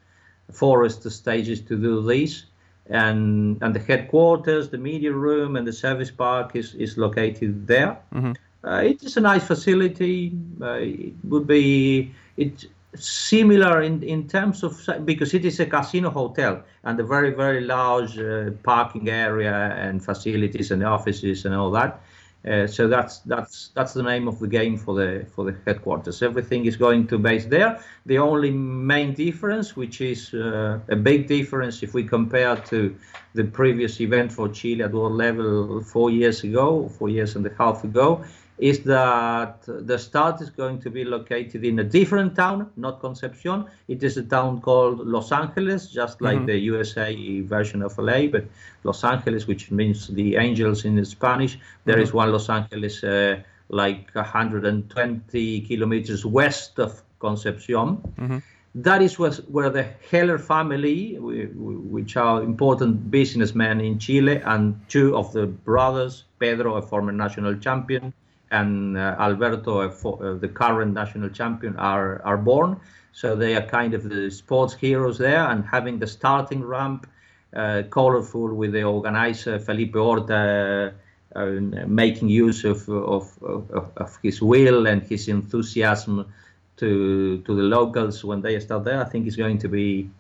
forest 0.50 1.09
stages 1.11 1.61
to 1.62 1.76
do 1.76 2.02
this. 2.02 2.44
and 2.87 3.62
and 3.62 3.74
the 3.74 3.81
headquarters, 3.81 4.68
the 4.68 4.78
media 4.78 5.12
room, 5.12 5.57
and 5.57 5.66
the 5.66 5.72
service 5.72 6.11
park 6.11 6.57
is 6.57 6.74
is 6.74 6.96
located 6.96 7.66
there. 7.66 7.98
Mm-hmm. 8.14 8.33
Uh, 8.64 8.83
it 8.83 9.02
is 9.02 9.16
a 9.16 9.20
nice 9.20 9.44
facility. 9.44 10.33
Uh, 10.61 10.78
it 10.81 11.14
would 11.24 11.46
be 11.46 12.12
it 12.37 12.66
similar 12.94 13.83
in 13.83 14.02
in 14.02 14.28
terms 14.28 14.62
of 14.62 14.88
because 15.05 15.35
it 15.35 15.44
is 15.44 15.61
a 15.61 15.66
casino 15.66 16.11
hotel 16.11 16.62
and 16.85 17.00
a 17.00 17.05
very 17.05 17.31
very 17.31 17.61
large 17.61 18.18
uh, 18.18 18.50
parking 18.62 19.09
area 19.09 19.74
and 19.78 20.05
facilities 20.05 20.70
and 20.70 20.83
offices 20.85 21.44
and 21.44 21.55
all 21.55 21.70
that. 21.70 22.00
Uh, 22.48 22.66
so 22.66 22.88
that's 22.88 23.18
that's 23.20 23.70
that's 23.74 23.92
the 23.92 24.02
name 24.02 24.26
of 24.26 24.40
the 24.40 24.48
game 24.48 24.76
for 24.76 24.94
the 24.96 25.24
for 25.33 25.44
the 25.44 25.57
headquarters. 25.64 26.22
Everything 26.22 26.64
is 26.66 26.76
going 26.76 27.07
to 27.07 27.16
base 27.16 27.44
there. 27.46 27.81
The 28.07 28.18
only 28.18 28.50
main 28.50 29.14
difference, 29.14 29.76
which 29.76 30.00
is 30.00 30.35
uh, 30.35 30.81
a 30.88 30.96
big 30.96 31.28
difference 31.28 31.85
if 31.85 31.94
we 31.94 32.02
compare 32.02 32.57
to 32.57 32.96
the 33.35 33.44
previous 33.44 34.00
event 34.00 34.33
for 34.33 34.48
Chile 34.48 34.83
at 34.83 34.92
world 34.92 35.12
level 35.12 35.83
four 35.85 36.11
years 36.11 36.42
ago, 36.42 36.88
four 36.88 37.09
years 37.09 37.37
and 37.37 37.46
a 37.46 37.55
half 37.57 37.85
ago, 37.85 38.24
is 38.62 38.79
that 38.85 39.61
the 39.66 39.98
start 39.98 40.40
is 40.40 40.48
going 40.48 40.79
to 40.81 40.88
be 40.88 41.05
located 41.05 41.64
in 41.64 41.81
a 41.81 41.85
different 41.85 42.37
town, 42.37 42.70
not 42.77 43.01
Concepcion. 43.01 43.66
It 43.88 44.05
is 44.05 44.16
a 44.16 44.22
town 44.22 44.61
called 44.61 45.05
Los 45.05 45.33
Angeles, 45.33 45.88
just 45.88 46.20
like 46.20 46.37
mm-hmm. 46.37 46.46
the 46.46 46.59
USA 46.59 47.40
version 47.40 47.83
of 47.83 47.98
LA, 47.98 48.29
but 48.29 48.44
Los 48.85 49.03
Angeles, 49.03 49.48
which 49.48 49.72
means 49.72 50.07
the 50.07 50.37
angels 50.37 50.85
in 50.85 51.05
Spanish. 51.05 51.59
There 51.87 51.96
mm-hmm. 51.96 52.05
is 52.05 52.12
one 52.12 52.31
Los 52.31 52.48
Angeles 52.48 53.03
uh, 53.03 53.40
like 53.68 54.14
120 54.14 55.61
kilometers 55.62 56.25
west 56.25 56.79
of 56.79 57.03
Concepcion. 57.18 57.96
Mm-hmm. 57.96 58.38
That 58.77 59.03
is 59.03 59.18
where 59.18 59.70
the 59.70 59.88
Heller 60.09 60.38
family, 60.38 61.16
which 61.18 62.16
are 62.16 62.44
important 62.44 63.11
businessmen 63.11 63.81
in 63.81 63.98
Chile, 63.98 64.40
and 64.44 64.81
two 64.88 65.16
of 65.16 65.33
the 65.33 65.46
brothers, 65.48 66.25
Pedro, 66.38 66.77
a 66.77 66.83
former 66.83 67.12
national 67.12 67.57
champion, 67.57 68.14
and 68.53 68.97
uh, 68.97 69.17
Alberto, 69.19 69.81
uh, 69.81 70.38
the 70.38 70.49
current 70.49 70.95
national 70.95 71.31
champion, 71.31 71.77
are, 71.77 72.23
are 72.23 72.37
born. 72.37 72.79
So 73.12 73.35
they 73.35 73.57
are 73.57 73.62
kind 73.62 73.95
of 73.95 74.09
the 74.09 74.31
sports 74.31 74.75
heroes 74.75 75.19
there, 75.19 75.45
and 75.51 75.65
having 75.65 75.99
the 75.99 76.07
starting 76.07 76.62
ramp 76.65 77.09
uh, 77.55 77.83
colorful 77.91 78.55
with 78.55 78.73
the 78.73 78.85
organizer 78.85 79.59
Felipe 79.59 79.95
Horta 79.95 80.95
uh, 81.35 81.45
making 81.87 82.29
use 82.29 82.65
of, 82.65 82.88
of, 82.88 83.43
of, 83.43 83.91
of, 83.97 84.19
his 84.23 84.41
will 84.41 84.87
and 84.87 85.03
his 85.03 85.29
enthusiasm 85.29 86.33
to 86.77 87.38
to 87.43 87.55
the 87.55 87.62
locals 87.62 88.25
when 88.25 88.41
they 88.43 88.59
start 88.61 88.85
there, 88.85 89.01
I 89.01 89.05
think 89.05 89.27
is 89.27 89.37
going 89.37 89.59
to 89.59 89.69
be 89.69 90.11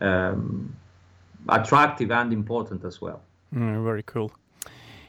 um, 0.00 0.74
attractive 1.48 2.10
and 2.10 2.32
important 2.32 2.84
as 2.84 3.00
well. 3.00 3.20
Mm, 3.54 3.84
very 3.84 4.02
cool. 4.02 4.32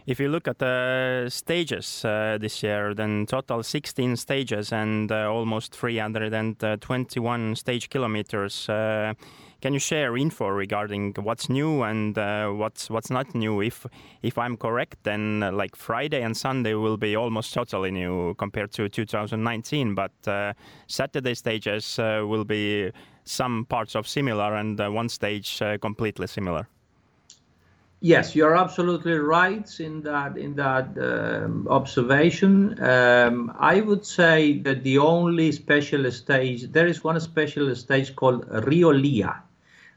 If 0.06 0.20
you 0.20 0.28
look 0.28 0.50
at 0.50 0.60
the 0.60 1.28
stages 1.30 2.04
uh, 2.04 2.38
this 2.38 2.62
year, 2.62 2.94
then 2.94 3.26
total 3.26 3.64
16 3.64 4.18
stages 4.18 4.74
and 4.74 5.10
uh, 5.10 5.32
almost 5.32 5.74
321 5.74 7.56
stage 7.56 7.90
kilometers. 7.90 8.68
Uh, 8.68 9.14
can 9.62 9.72
you 9.72 9.80
share 9.80 10.18
info 10.18 10.48
regarding 10.50 11.14
what's 11.22 11.48
new 11.48 11.84
and 11.84 12.18
uh, 12.18 12.50
what's 12.50 12.90
what's 12.90 13.10
not 13.10 13.34
new? 13.34 13.62
If 13.62 13.86
if 14.22 14.38
I'm 14.38 14.58
correct, 14.58 14.98
then 15.04 15.42
uh, 15.42 15.54
like 15.54 15.78
Friday 15.78 16.22
and 16.22 16.36
Sunday 16.36 16.74
will 16.74 16.98
be 16.98 17.16
almost 17.16 17.54
totally 17.54 17.92
new 17.92 18.34
compared 18.34 18.74
to 18.74 18.90
2019, 18.90 19.96
but 19.96 20.12
uh, 20.28 20.52
Saturday 20.88 21.34
stages 21.34 21.98
will 21.98 22.44
be 22.44 22.92
some 23.24 23.64
parts 23.70 23.96
of 23.96 24.06
similar 24.06 24.56
and 24.56 24.78
one 24.94 25.08
stage 25.08 25.62
completely 25.80 26.28
similar. 26.28 26.68
Yes, 28.06 28.36
you're 28.36 28.58
absolutely 28.58 29.14
right 29.14 29.80
in 29.80 30.02
that 30.02 30.38
in 30.38 30.56
that 30.56 30.90
um, 30.98 31.66
observation. 31.70 32.78
Um, 32.84 33.56
I 33.58 33.80
would 33.80 34.06
say 34.06 34.60
that 34.60 34.84
the 34.84 34.98
only 34.98 35.54
special 35.54 36.12
stage 36.12 36.64
there 36.74 36.86
is 36.86 37.02
one 37.02 37.18
special 37.22 37.74
stage 37.78 38.14
called 38.14 38.46
Rio 38.68 38.92
Lía. 38.92 39.40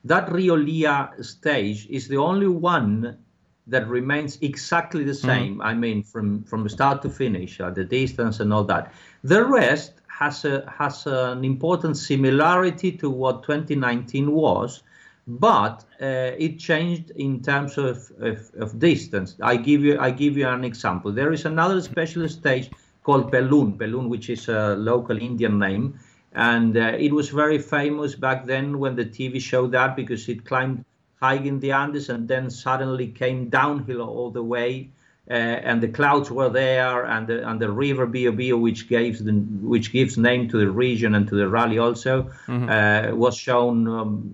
That 0.04 0.30
Rio 0.30 0.56
Lía 0.56 1.24
stage 1.24 1.88
is 1.90 2.06
the 2.06 2.18
only 2.18 2.46
one 2.46 3.18
that 3.66 3.88
remains 3.88 4.38
exactly 4.40 5.02
the 5.02 5.10
mm-hmm. 5.10 5.26
same. 5.26 5.52
Mm-hmm. 5.54 5.70
I 5.70 5.74
mean, 5.74 6.04
from 6.04 6.44
from 6.44 6.68
start 6.68 7.02
to 7.02 7.10
finish, 7.10 7.60
uh, 7.60 7.70
the 7.70 7.82
distance 7.82 8.38
and 8.38 8.52
all 8.52 8.62
that. 8.66 8.92
The 9.24 9.44
rest 9.44 9.94
has 10.06 10.44
a 10.44 10.72
has 10.78 11.08
an 11.08 11.44
important 11.44 11.96
similarity 11.96 12.92
to 12.98 13.10
what 13.10 13.42
2019 13.42 14.30
was 14.30 14.84
but 15.26 15.84
uh, 16.00 16.32
it 16.38 16.58
changed 16.58 17.10
in 17.10 17.42
terms 17.42 17.78
of, 17.78 18.10
of, 18.20 18.50
of, 18.58 18.78
distance. 18.78 19.36
I 19.42 19.56
give 19.56 19.82
you 19.82 19.98
I 19.98 20.10
give 20.10 20.36
you 20.36 20.46
an 20.46 20.64
example. 20.64 21.10
There 21.10 21.32
is 21.32 21.44
another 21.44 21.80
special 21.80 22.28
stage 22.28 22.70
called 23.02 23.32
Belun, 23.32 23.76
Belun, 23.76 24.08
which 24.08 24.30
is 24.30 24.48
a 24.48 24.76
local 24.76 25.18
Indian 25.18 25.58
name, 25.58 25.98
and 26.32 26.76
uh, 26.76 26.92
it 26.98 27.12
was 27.12 27.30
very 27.30 27.58
famous 27.58 28.14
back 28.14 28.46
then 28.46 28.78
when 28.78 28.94
the 28.94 29.04
TV 29.04 29.40
showed 29.40 29.72
that 29.72 29.96
because 29.96 30.28
it 30.28 30.44
climbed 30.44 30.84
high 31.20 31.34
in 31.34 31.58
the 31.60 31.72
Andes 31.72 32.08
and 32.08 32.28
then 32.28 32.50
suddenly 32.50 33.08
came 33.08 33.48
downhill 33.48 34.02
all 34.02 34.30
the 34.30 34.42
way. 34.42 34.90
Uh, 35.28 35.32
and 35.32 35.82
the 35.82 35.88
clouds 35.88 36.30
were 36.30 36.48
there, 36.48 37.04
and 37.04 37.26
the, 37.26 37.48
and 37.48 37.60
the 37.60 37.68
river 37.68 38.06
Biobío, 38.06 38.60
which 38.60 38.88
gives 38.88 39.24
the 39.24 39.32
which 39.32 39.90
gives 39.90 40.16
name 40.16 40.48
to 40.50 40.56
the 40.56 40.70
region 40.70 41.16
and 41.16 41.26
to 41.26 41.34
the 41.34 41.48
rally, 41.48 41.78
also 41.78 42.30
mm-hmm. 42.46 42.68
Uh, 42.68 43.12
was 43.12 43.36
shown 43.36 43.88
um, 43.88 44.32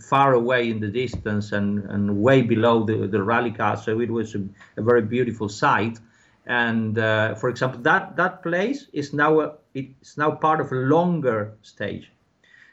far 0.00 0.34
away 0.34 0.70
in 0.70 0.80
the 0.80 0.88
distance 0.88 1.52
and, 1.52 1.84
and 1.90 2.22
way 2.22 2.42
below 2.42 2.84
the, 2.84 3.06
the 3.06 3.22
rally 3.22 3.50
car. 3.50 3.76
So 3.76 4.00
it 4.00 4.10
was 4.10 4.34
a, 4.34 4.42
a 4.76 4.82
very 4.82 5.02
beautiful 5.02 5.48
sight. 5.48 5.98
And 6.46 6.98
uh, 6.98 7.34
for 7.34 7.48
example, 7.48 7.80
that, 7.82 8.16
that 8.16 8.42
place 8.42 8.86
is 8.92 9.12
now 9.12 9.40
a, 9.40 9.52
it's 9.74 10.16
now 10.16 10.32
part 10.32 10.60
of 10.60 10.72
a 10.72 10.76
longer 10.76 11.52
stage. 11.62 12.10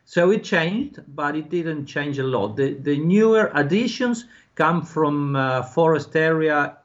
So 0.05 0.31
it 0.31 0.43
changed, 0.43 1.01
but 1.15 1.35
it 1.35 1.49
didn't 1.49 1.85
change 1.85 2.17
a 2.17 2.23
lot. 2.23 2.55
The, 2.55 2.73
the 2.73 2.97
newer 2.97 3.51
additions 3.53 4.25
come 4.55 4.81
from 4.83 5.35
uh, 5.35 5.63
forest 5.63 6.15
area, 6.15 6.77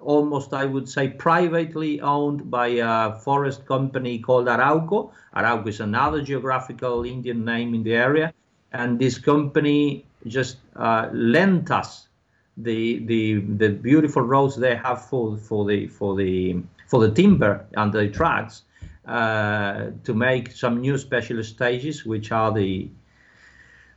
almost 0.00 0.52
I 0.52 0.64
would 0.64 0.88
say 0.88 1.08
privately 1.08 2.00
owned 2.00 2.50
by 2.50 2.66
a 2.66 3.14
forest 3.20 3.64
company 3.64 4.18
called 4.18 4.48
Arauco. 4.48 5.12
Arauco 5.36 5.68
is 5.68 5.80
another 5.80 6.20
geographical 6.20 7.04
Indian 7.04 7.44
name 7.44 7.74
in 7.74 7.84
the 7.84 7.94
area 7.94 8.34
and 8.74 8.98
this 8.98 9.18
company 9.18 10.04
just 10.26 10.58
uh, 10.76 11.08
lent 11.12 11.70
us 11.70 12.08
the 12.56 12.98
the 13.06 13.40
the 13.56 13.70
beautiful 13.70 14.22
roads 14.22 14.56
they 14.56 14.76
have 14.76 15.06
for 15.06 15.36
for 15.36 15.64
the 15.64 15.86
for 15.88 16.14
the 16.16 16.56
for 16.86 17.00
the 17.00 17.10
timber 17.10 17.64
and 17.76 17.92
the 17.92 18.08
tracks 18.08 18.62
uh, 19.06 19.90
to 20.04 20.14
make 20.14 20.50
some 20.52 20.80
new 20.80 20.98
special 20.98 21.42
stages, 21.42 22.04
which 22.04 22.32
are 22.32 22.52
the 22.52 22.88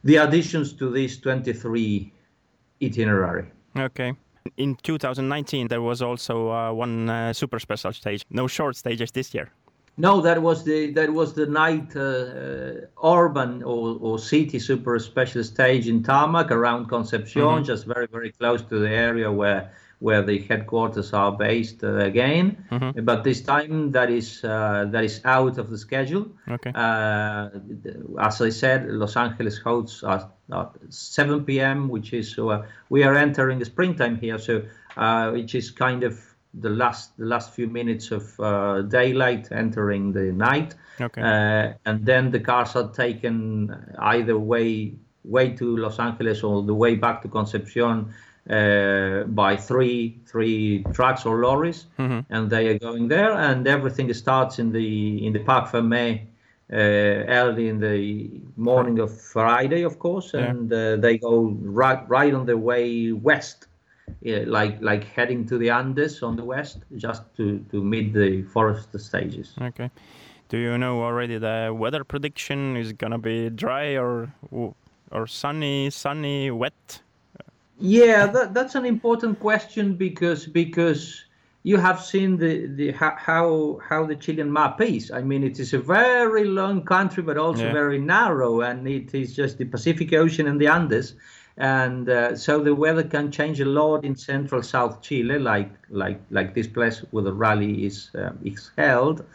the 0.04 0.16
additions 0.18 0.74
to 0.74 0.90
this 0.90 1.18
23 1.20 2.12
itinerary. 2.82 3.46
Okay. 3.78 4.14
In 4.56 4.76
2019, 4.76 5.68
there 5.68 5.82
was 5.82 6.02
also 6.02 6.50
uh, 6.52 6.72
one 6.72 7.10
uh, 7.10 7.34
super 7.34 7.60
special 7.60 7.92
stage. 7.92 8.24
No 8.30 8.48
short 8.48 8.76
stages 8.78 9.12
this 9.12 9.34
year. 9.34 9.52
No, 10.00 10.22
that 10.22 10.42
was 10.42 10.64
the 10.64 10.92
that 10.92 11.12
was 11.12 11.34
the 11.34 11.48
night 11.48 11.96
uh, 11.96 12.02
uh, 12.02 13.16
urban 13.16 13.64
or, 13.64 13.98
or 14.00 14.20
city 14.20 14.60
super 14.60 15.00
special 15.00 15.44
stage 15.44 15.88
in 15.88 16.04
Tarmac 16.04 16.52
around 16.52 16.88
Concepcion, 16.88 17.42
mm-hmm. 17.42 17.64
just 17.64 17.86
very 17.86 18.06
very 18.06 18.32
close 18.32 18.62
to 18.62 18.78
the 18.78 18.90
area 18.90 19.32
where 19.32 19.72
where 20.00 20.22
the 20.22 20.38
headquarters 20.38 21.14
are 21.14 21.32
based 21.32 21.84
uh, 21.84 21.96
again. 21.96 22.64
Mm-hmm. 22.72 23.04
But 23.06 23.24
this 23.24 23.42
time 23.42 23.92
that 23.94 24.12
is 24.12 24.44
uh, 24.44 24.86
that 24.92 25.04
is 25.04 25.20
out 25.26 25.58
of 25.58 25.72
the 25.72 25.78
schedule. 25.80 26.28
Okay. 26.48 26.72
Uh, 26.76 27.50
as 28.20 28.40
I 28.40 28.50
said, 28.50 28.88
Los 28.88 29.18
Angeles 29.18 29.58
hosts 29.58 30.04
at, 30.04 30.30
at 30.54 30.70
7 30.90 31.44
p.m., 31.44 31.90
which 31.90 32.14
is 32.14 32.38
uh, 32.38 32.64
we 32.90 33.04
are 33.04 33.16
entering 33.16 33.58
the 33.58 33.66
springtime 33.66 34.18
here, 34.18 34.38
so 34.38 34.62
which 35.32 35.56
is 35.56 35.72
kind 35.72 36.04
of 36.04 36.27
the 36.54 36.70
last 36.70 37.18
the 37.18 37.26
last 37.26 37.54
few 37.54 37.68
minutes 37.68 38.12
of 38.12 38.40
uh, 38.40 38.82
daylight 38.84 39.52
entering 39.52 40.12
the 40.12 40.32
night 40.32 40.76
okay. 41.00 41.22
uh, 41.22 41.74
and 41.86 42.06
then 42.06 42.32
the 42.32 42.40
cars 42.40 42.76
are 42.76 42.90
taken 42.90 43.76
either 44.00 44.38
way 44.38 44.94
way 45.24 45.50
to 45.50 45.78
Los 45.78 46.00
Angeles 46.00 46.44
or 46.44 46.64
the 46.64 46.74
way 46.74 46.96
back 46.96 47.22
to 47.22 47.28
Concepcion 47.28 48.14
uh, 48.50 49.24
by 49.24 49.56
three 49.58 50.20
three 50.26 50.84
trucks 50.94 51.26
or 51.26 51.38
lorries 51.42 51.86
mm-hmm. 52.00 52.22
and 52.34 52.50
they 52.50 52.70
are 52.70 52.80
going 52.80 53.08
there 53.08 53.34
and 53.34 53.68
everything 53.68 54.12
starts 54.14 54.60
in 54.60 54.72
the 54.72 55.26
in 55.26 55.34
the 55.34 55.40
Parc 55.40 55.70
Fermé 55.70 56.22
uh, 56.72 56.76
early 56.76 57.68
in 57.68 57.80
the 57.80 58.30
morning 58.56 59.00
of 59.00 59.22
Friday 59.22 59.84
of 59.84 60.00
course 60.00 60.34
and 60.34 60.72
yeah. 60.72 60.78
Uh, 60.78 60.96
they 60.96 61.18
go 61.18 61.58
right 61.62 62.08
right 62.10 62.34
on 62.34 62.46
the 62.46 62.58
way 62.58 63.12
west 63.12 63.67
like 64.22 64.82
like 64.82 65.04
heading 65.04 65.46
to 65.48 65.58
the 65.58 65.70
Andes 65.70 66.24
on 66.24 66.36
the 66.36 66.44
west, 66.44 66.80
just 66.96 67.24
to 67.38 67.60
to 67.72 67.84
meet 67.84 68.14
the 68.14 68.44
forest 68.44 68.98
stages. 69.00 69.54
Okay. 69.62 69.90
Do 70.50 70.58
you 70.58 70.78
know 70.78 71.04
already 71.04 71.38
the 71.38 71.76
weather 71.78 72.04
prediction 72.04 72.78
is 72.78 72.94
gonna 72.94 73.20
be 73.20 73.50
dry 73.50 73.98
or 73.98 74.32
or 75.12 75.28
sunny, 75.28 75.90
sunny, 75.90 76.52
wet? 76.52 77.02
Yeah, 77.80 78.26
that, 78.28 78.54
that's 78.54 78.76
an 78.76 78.86
important 78.86 79.40
question 79.40 79.96
because 79.96 80.48
because 80.48 81.26
you 81.64 81.78
have 81.78 82.02
seen 82.02 82.38
the, 82.38 82.66
the 82.66 82.92
how 82.92 83.80
how 83.88 84.06
the 84.06 84.16
Chilean 84.16 84.52
map 84.52 84.82
is. 84.82 85.12
I 85.12 85.22
mean, 85.22 85.44
it 85.44 85.60
is 85.60 85.74
a 85.74 85.80
very 85.80 86.46
long 86.46 86.84
country, 86.84 87.24
but 87.24 87.38
also 87.38 87.66
yeah. 87.66 87.74
very 87.74 88.00
narrow, 88.00 88.62
and 88.62 88.88
it 88.88 89.14
is 89.14 89.36
just 89.36 89.58
the 89.58 89.66
Pacific 89.66 90.14
Ocean 90.14 90.48
and 90.48 90.60
the 90.60 90.68
Andes, 90.68 91.16
and 91.58 92.08
uh, 92.08 92.36
so 92.36 92.64
the 92.64 92.74
weather 92.74 93.04
can 93.04 93.32
change 93.32 93.60
a 93.60 93.66
lot 93.66 94.06
in 94.06 94.16
central 94.16 94.62
South 94.62 95.02
Chile, 95.02 95.40
like 95.40 95.72
like 95.90 96.20
like 96.30 96.54
this 96.54 96.68
place 96.68 97.00
where 97.12 97.24
the 97.24 97.34
rally 97.34 97.86
is 97.86 98.12
uh, 98.16 98.32
is 98.44 98.72
held. 98.78 99.26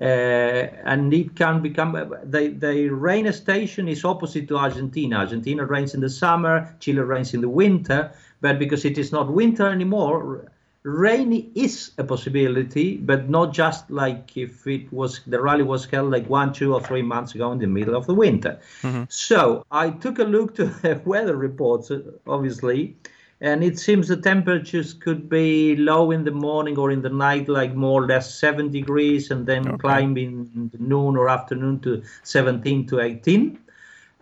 Uh, 0.00 0.66
and 0.84 1.12
it 1.12 1.36
can 1.36 1.60
become 1.60 1.92
the, 2.24 2.48
the 2.48 2.88
rain 2.88 3.30
station 3.32 3.88
is 3.88 4.04
opposite 4.04 4.48
to 4.48 4.56
Argentina. 4.56 5.18
Argentina 5.18 5.64
rains 5.64 5.94
in 5.94 6.00
the 6.00 6.08
summer, 6.08 6.74
Chile 6.80 7.00
rains 7.00 7.34
in 7.34 7.40
the 7.40 7.48
winter, 7.48 8.10
but 8.40 8.58
because 8.58 8.84
it 8.84 8.96
is 8.96 9.12
not 9.12 9.30
winter 9.30 9.68
anymore, 9.68 10.46
rain 10.84 11.52
is 11.54 11.92
a 11.98 12.04
possibility, 12.04 12.96
but 12.96 13.28
not 13.28 13.52
just 13.52 13.90
like 13.90 14.36
if 14.36 14.66
it 14.66 14.92
was 14.92 15.20
the 15.26 15.40
rally 15.40 15.62
was 15.62 15.84
held 15.84 16.10
like 16.10 16.28
one, 16.28 16.52
two, 16.52 16.74
or 16.74 16.80
three 16.80 17.02
months 17.02 17.34
ago 17.34 17.52
in 17.52 17.58
the 17.58 17.66
middle 17.66 17.94
of 17.94 18.06
the 18.06 18.14
winter. 18.14 18.58
Mm-hmm. 18.82 19.04
So 19.08 19.64
I 19.70 19.90
took 19.90 20.18
a 20.18 20.24
look 20.24 20.54
to 20.56 20.66
the 20.66 21.00
weather 21.04 21.36
reports, 21.36 21.90
obviously, 22.26 22.96
and 23.40 23.64
it 23.64 23.78
seems 23.78 24.08
the 24.08 24.16
temperatures 24.16 24.94
could 24.94 25.28
be 25.28 25.76
low 25.76 26.10
in 26.10 26.24
the 26.24 26.30
morning 26.30 26.78
or 26.78 26.90
in 26.90 27.02
the 27.02 27.10
night, 27.10 27.48
like 27.48 27.74
more 27.74 28.02
or 28.02 28.06
less 28.06 28.34
7 28.34 28.70
degrees, 28.70 29.30
and 29.30 29.46
then 29.46 29.66
okay. 29.66 29.78
climb 29.78 30.16
in 30.16 30.70
noon 30.78 31.16
or 31.16 31.28
afternoon 31.28 31.80
to 31.80 32.02
17 32.22 32.86
to 32.86 33.00
18. 33.00 33.58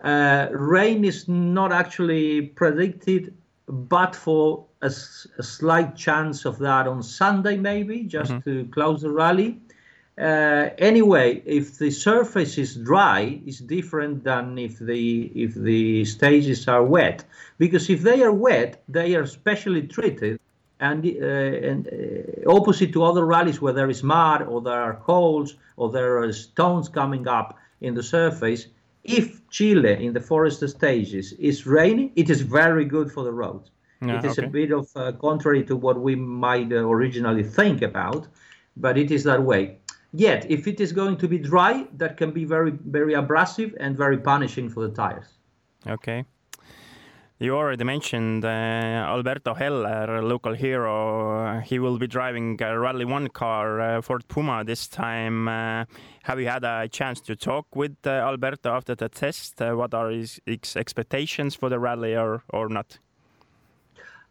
Uh, 0.03 0.47
rain 0.51 1.05
is 1.05 1.27
not 1.27 1.71
actually 1.71 2.41
predicted, 2.41 3.35
but 3.71 4.15
for 4.15 4.65
a, 4.81 4.87
a, 4.87 5.43
slight 5.43 5.95
chance 5.95 6.45
of 6.45 6.59
that 6.59 6.87
on 6.87 7.01
Sunday, 7.01 7.57
maybe, 7.57 8.03
just 8.03 8.31
mm-hmm. 8.31 8.49
to 8.49 8.65
close 8.71 9.01
the 9.01 9.09
rally. 9.09 9.59
Uh, 10.19 10.69
anyway, 10.77 11.41
if 11.45 11.77
the 11.77 11.89
surface 11.89 12.57
is 12.57 12.75
dry, 12.75 13.41
it's 13.45 13.59
different 13.59 14.23
than 14.23 14.57
if 14.57 14.77
the 14.77 15.31
if 15.33 15.55
the 15.55 16.03
stages 16.03 16.67
are 16.67 16.83
wet. 16.83 17.23
Because 17.57 17.89
if 17.89 18.01
they 18.01 18.21
are 18.21 18.33
wet, 18.33 18.83
they 18.89 19.15
are 19.15 19.25
specially 19.25 19.87
treated, 19.87 20.39
and, 20.81 21.05
uh, 21.05 21.25
and 21.69 21.87
uh, 21.87 22.51
opposite 22.51 22.91
to 22.91 23.03
other 23.03 23.25
rallies 23.25 23.61
where 23.61 23.73
there 23.73 23.89
is 23.89 24.03
mud 24.03 24.41
or 24.41 24.61
there 24.61 24.81
are 24.81 24.93
holes 24.93 25.55
or 25.77 25.89
there 25.91 26.17
are 26.17 26.33
stones 26.33 26.89
coming 26.89 27.27
up 27.27 27.57
in 27.79 27.93
the 27.93 28.03
surface. 28.03 28.67
If 29.03 29.49
Chile 29.49 30.05
in 30.05 30.13
the 30.13 30.19
forest 30.19 30.67
stages 30.67 31.33
is 31.33 31.65
rainy, 31.65 32.11
it 32.15 32.29
is 32.29 32.41
very 32.41 32.85
good 32.85 33.11
for 33.11 33.23
the 33.23 33.33
roads. 33.33 33.71
Yeah, 34.01 34.17
it 34.17 34.25
is 34.25 34.39
okay. 34.39 34.47
a 34.47 34.49
bit 34.49 34.71
of 34.71 34.89
uh, 34.95 35.11
contrary 35.13 35.63
to 35.65 35.75
what 35.75 35.99
we 35.99 36.15
might 36.15 36.71
uh, 36.71 36.87
originally 36.87 37.43
think 37.43 37.81
about, 37.81 38.27
but 38.77 38.97
it 38.97 39.11
is 39.11 39.23
that 39.23 39.41
way. 39.43 39.77
Yet, 40.13 40.49
if 40.49 40.67
it 40.67 40.81
is 40.81 40.91
going 40.91 41.17
to 41.17 41.27
be 41.27 41.37
dry, 41.37 41.87
that 41.97 42.17
can 42.17 42.31
be 42.31 42.43
very, 42.43 42.71
very 42.71 43.13
abrasive 43.13 43.75
and 43.79 43.95
very 43.95 44.17
punishing 44.17 44.69
for 44.69 44.87
the 44.87 44.93
tires. 44.93 45.37
Okay. 45.87 46.25
You 47.41 47.55
already 47.55 47.83
mentioned 47.83 48.45
uh, 48.45 48.47
Alberto 48.47 49.55
Heller, 49.55 50.21
local 50.21 50.53
hero. 50.53 51.59
He 51.61 51.79
will 51.79 51.97
be 51.97 52.05
driving 52.05 52.55
a 52.61 52.77
Rally 52.77 53.03
One 53.03 53.29
car, 53.29 53.81
uh, 53.81 54.01
Ford 54.03 54.27
Puma, 54.27 54.63
this 54.63 54.87
time. 54.87 55.47
Uh, 55.47 55.85
have 56.21 56.39
you 56.39 56.47
had 56.47 56.63
a 56.63 56.87
chance 56.87 57.19
to 57.21 57.35
talk 57.35 57.75
with 57.75 57.97
uh, 58.05 58.11
Alberto 58.11 58.69
after 58.69 58.93
the 58.93 59.09
test? 59.09 59.59
Uh, 59.59 59.73
what 59.73 59.95
are 59.95 60.11
his, 60.11 60.39
his, 60.45 60.75
expectations 60.75 61.55
for 61.55 61.67
the 61.67 61.79
rally, 61.79 62.15
or 62.15 62.43
or 62.49 62.69
not? 62.69 62.99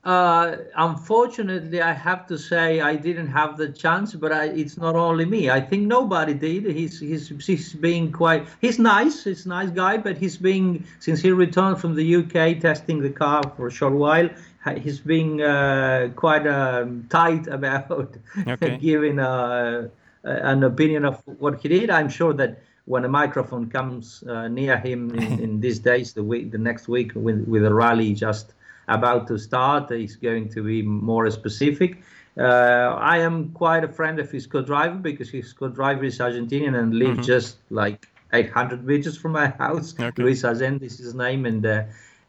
Uh, 0.03 0.57
unfortunately, 0.77 1.83
I 1.83 1.93
have 1.93 2.27
to 2.29 2.39
say 2.39 2.81
I 2.81 2.97
didn't 2.97 3.27
have 3.27 3.59
the 3.59 3.69
chance, 3.69 4.15
but 4.15 4.33
I, 4.33 4.45
it's 4.47 4.79
not 4.79 4.97
only 4.97 5.27
me. 5.27 5.51
I 5.51 5.61
think 5.61 5.87
nobody 5.87 6.33
did. 6.33 6.65
He's 6.65 6.99
he's 7.01 7.29
he's 7.47 7.75
being 7.75 8.11
quite. 8.11 8.49
He's 8.63 8.79
nice. 8.79 9.25
He's 9.25 9.45
a 9.45 9.51
nice 9.51 9.69
guy, 9.69 9.99
but 9.99 10.17
he's 10.17 10.39
being 10.39 10.85
since 11.01 11.21
he 11.21 11.31
returned 11.33 11.83
from 11.83 11.95
the 11.97 12.17
UK 12.17 12.61
testing 12.61 13.01
the 13.01 13.11
car 13.11 13.43
for 13.57 13.67
a 13.67 13.71
short 13.71 13.93
while. 13.93 14.31
He's 14.79 15.01
being 15.01 15.43
uh, 15.43 16.11
quite 16.17 16.47
um, 16.47 17.07
tight 17.11 17.47
about 17.47 18.17
okay. 18.47 18.79
giving 18.79 19.19
a, 19.19 19.91
an 20.23 20.65
opinion 20.65 21.05
of 21.05 21.23
what 21.27 21.61
he 21.61 21.69
did. 21.69 21.91
I'm 21.91 22.09
sure 22.09 22.33
that 22.35 22.63
when 22.87 23.05
a 23.05 23.09
microphone 23.09 23.69
comes 23.69 24.23
uh, 24.23 24.49
near 24.49 24.79
him 24.79 25.15
in, 25.15 25.41
in, 25.41 25.61
these 25.65 25.79
days, 25.79 26.15
the 26.15 26.23
week, 26.23 26.53
the 26.53 26.59
next 26.59 26.89
week 26.89 27.13
with 27.15 27.47
with 27.47 27.67
a 27.67 27.73
rally 27.73 28.15
just 28.15 28.55
about 28.91 29.27
to 29.29 29.39
start. 29.39 29.91
He's 29.91 30.17
going 30.17 30.49
to 30.51 30.63
be 30.63 30.83
more 30.83 31.31
specific. 31.31 32.03
Uh, 32.39 32.97
I 32.99 33.19
am 33.19 33.51
quite 33.53 33.85
a 33.85 33.89
friend 33.89 34.19
of 34.19 34.31
his 34.31 34.47
co-driver 34.47 34.97
because 34.97 35.31
his 35.31 35.53
co-driver 35.53 36.05
is 36.05 36.19
Argentinian 36.19 36.79
and 36.79 36.95
lives 36.95 37.13
mm-hmm. 37.13 37.23
just 37.23 37.57
like 37.71 38.09
800 38.33 38.85
meters 38.85 39.17
from 39.17 39.33
my 39.33 39.49
house. 39.49 39.95
Okay. 39.99 40.23
Luis 40.23 40.45
Allende 40.45 40.85
is 40.85 40.99
his 40.99 41.15
name, 41.15 41.47
and 41.47 41.67
uh, 41.67 41.85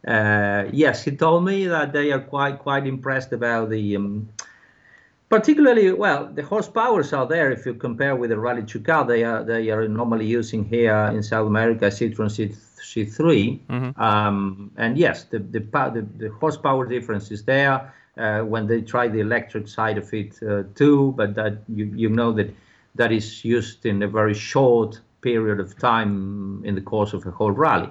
uh, 0.08 0.66
yes, 0.72 1.04
he 1.04 1.12
told 1.12 1.46
me 1.46 1.68
that 1.68 1.94
they 1.94 2.12
are 2.12 2.20
quite 2.20 2.60
quite 2.60 2.88
impressed 2.88 3.34
about 3.34 3.70
the. 3.70 3.96
Um, 3.96 4.30
particularly, 5.32 5.94
well, 5.94 6.26
the 6.26 6.44
horsepowers 6.44 7.18
are 7.18 7.26
there 7.26 7.52
if 7.52 7.66
you 7.66 7.74
compare 7.74 8.18
with 8.18 8.32
the 8.32 8.38
Rally 8.38 8.64
2 8.64 8.82
car 8.82 9.06
they 9.06 9.24
are 9.24 9.44
they 9.44 9.70
are 9.70 9.88
normally 9.88 10.26
using 10.26 10.66
here 10.66 11.10
in 11.16 11.24
South 11.24 11.48
America 11.48 11.86
Citroen 11.86 12.30
C 12.30 12.50
C3. 12.90 13.60
Mm-hmm. 13.68 14.02
Um, 14.02 14.72
and 14.76 14.98
yes, 14.98 15.24
the, 15.24 15.40
the, 15.40 15.60
the, 15.60 16.06
the, 16.18 16.30
horsepower 16.42 16.86
difference 16.86 17.32
is 17.32 17.44
there 17.44 17.94
uh, 18.18 18.42
when 18.42 18.68
they 18.68 18.82
try 18.82 19.08
the 19.08 19.20
electric 19.20 19.70
side 19.70 19.98
of 19.98 20.14
it 20.14 20.38
uh, 20.44 20.64
too, 20.76 21.14
but 21.16 21.34
that 21.36 21.60
you, 21.70 21.86
you 21.96 22.10
know 22.10 22.34
that 22.34 22.54
that 22.96 23.14
is 23.14 23.46
used 23.46 23.86
in 23.86 24.04
a 24.04 24.08
very 24.08 24.34
short 24.34 25.00
period 25.22 25.62
of 25.62 25.80
time 25.80 26.62
in 26.66 26.76
the 26.76 26.82
course 26.82 27.14
of 27.14 27.26
a 27.26 27.32
whole 27.32 27.52
rally. 27.52 27.90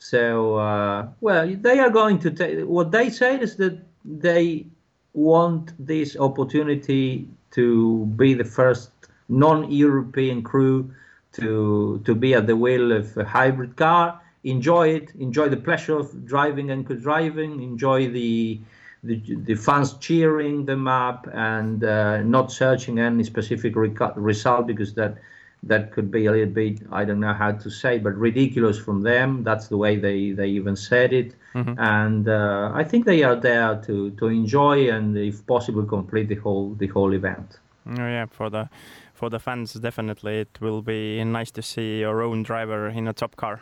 So, 0.00 0.56
uh, 0.56 1.06
well, 1.20 1.46
they 1.46 1.78
are 1.78 1.90
going 1.90 2.18
to 2.20 2.30
take 2.32 2.66
what 2.66 2.90
they 2.90 3.10
say 3.10 3.38
is 3.38 3.54
that 3.56 3.78
they 4.04 4.66
want 5.12 5.72
this 5.78 6.16
opportunity 6.16 7.28
to 7.52 8.06
be 8.16 8.34
the 8.34 8.44
first 8.44 8.90
non-European 9.28 10.42
crew 10.42 10.92
to 11.32 12.00
to 12.04 12.14
be 12.14 12.34
at 12.34 12.46
the 12.46 12.56
wheel 12.56 12.92
of 12.92 13.16
a 13.16 13.24
hybrid 13.24 13.76
car. 13.76 14.20
Enjoy 14.42 14.88
it, 14.88 15.12
enjoy 15.18 15.48
the 15.48 15.56
pleasure 15.56 15.96
of 15.98 16.26
driving 16.26 16.70
and 16.70 16.86
co-driving, 16.86 17.62
enjoy 17.62 18.08
the 18.08 18.60
the, 19.02 19.16
the 19.44 19.54
fans 19.54 19.94
cheering 19.94 20.66
them 20.66 20.86
up 20.86 21.26
and 21.32 21.82
uh, 21.84 22.22
not 22.22 22.52
searching 22.52 22.98
any 22.98 23.24
specific 23.24 23.74
result 23.76 24.66
because 24.66 24.94
that 24.94 25.16
that 25.62 25.92
could 25.92 26.10
be 26.10 26.26
a 26.26 26.32
little 26.32 26.54
bit 26.54 26.80
I 26.90 27.04
don't 27.04 27.20
know 27.20 27.34
how 27.34 27.52
to 27.52 27.70
say 27.70 27.98
but 27.98 28.14
ridiculous 28.16 28.78
from 28.78 29.02
them. 29.02 29.44
That's 29.44 29.68
the 29.68 29.76
way 29.76 29.96
they, 29.96 30.32
they 30.32 30.48
even 30.48 30.76
said 30.76 31.12
it, 31.12 31.34
mm-hmm. 31.54 31.78
and 31.78 32.28
uh, 32.28 32.70
I 32.74 32.84
think 32.84 33.04
they 33.04 33.22
are 33.22 33.36
there 33.36 33.76
to, 33.86 34.10
to 34.12 34.26
enjoy 34.26 34.90
and 34.90 35.16
if 35.16 35.46
possible 35.46 35.84
complete 35.84 36.28
the 36.28 36.36
whole 36.36 36.74
the 36.74 36.86
whole 36.86 37.12
event. 37.14 37.58
Oh 37.86 37.96
yeah, 37.96 38.26
for 38.26 38.50
the 38.50 38.68
for 39.12 39.28
the 39.28 39.38
fans 39.38 39.74
definitely 39.74 40.40
it 40.40 40.58
will 40.60 40.82
be 40.82 41.22
nice 41.24 41.50
to 41.52 41.62
see 41.62 42.00
your 42.00 42.22
own 42.22 42.42
driver 42.42 42.88
in 42.88 43.06
a 43.06 43.12
top 43.12 43.36
car. 43.36 43.60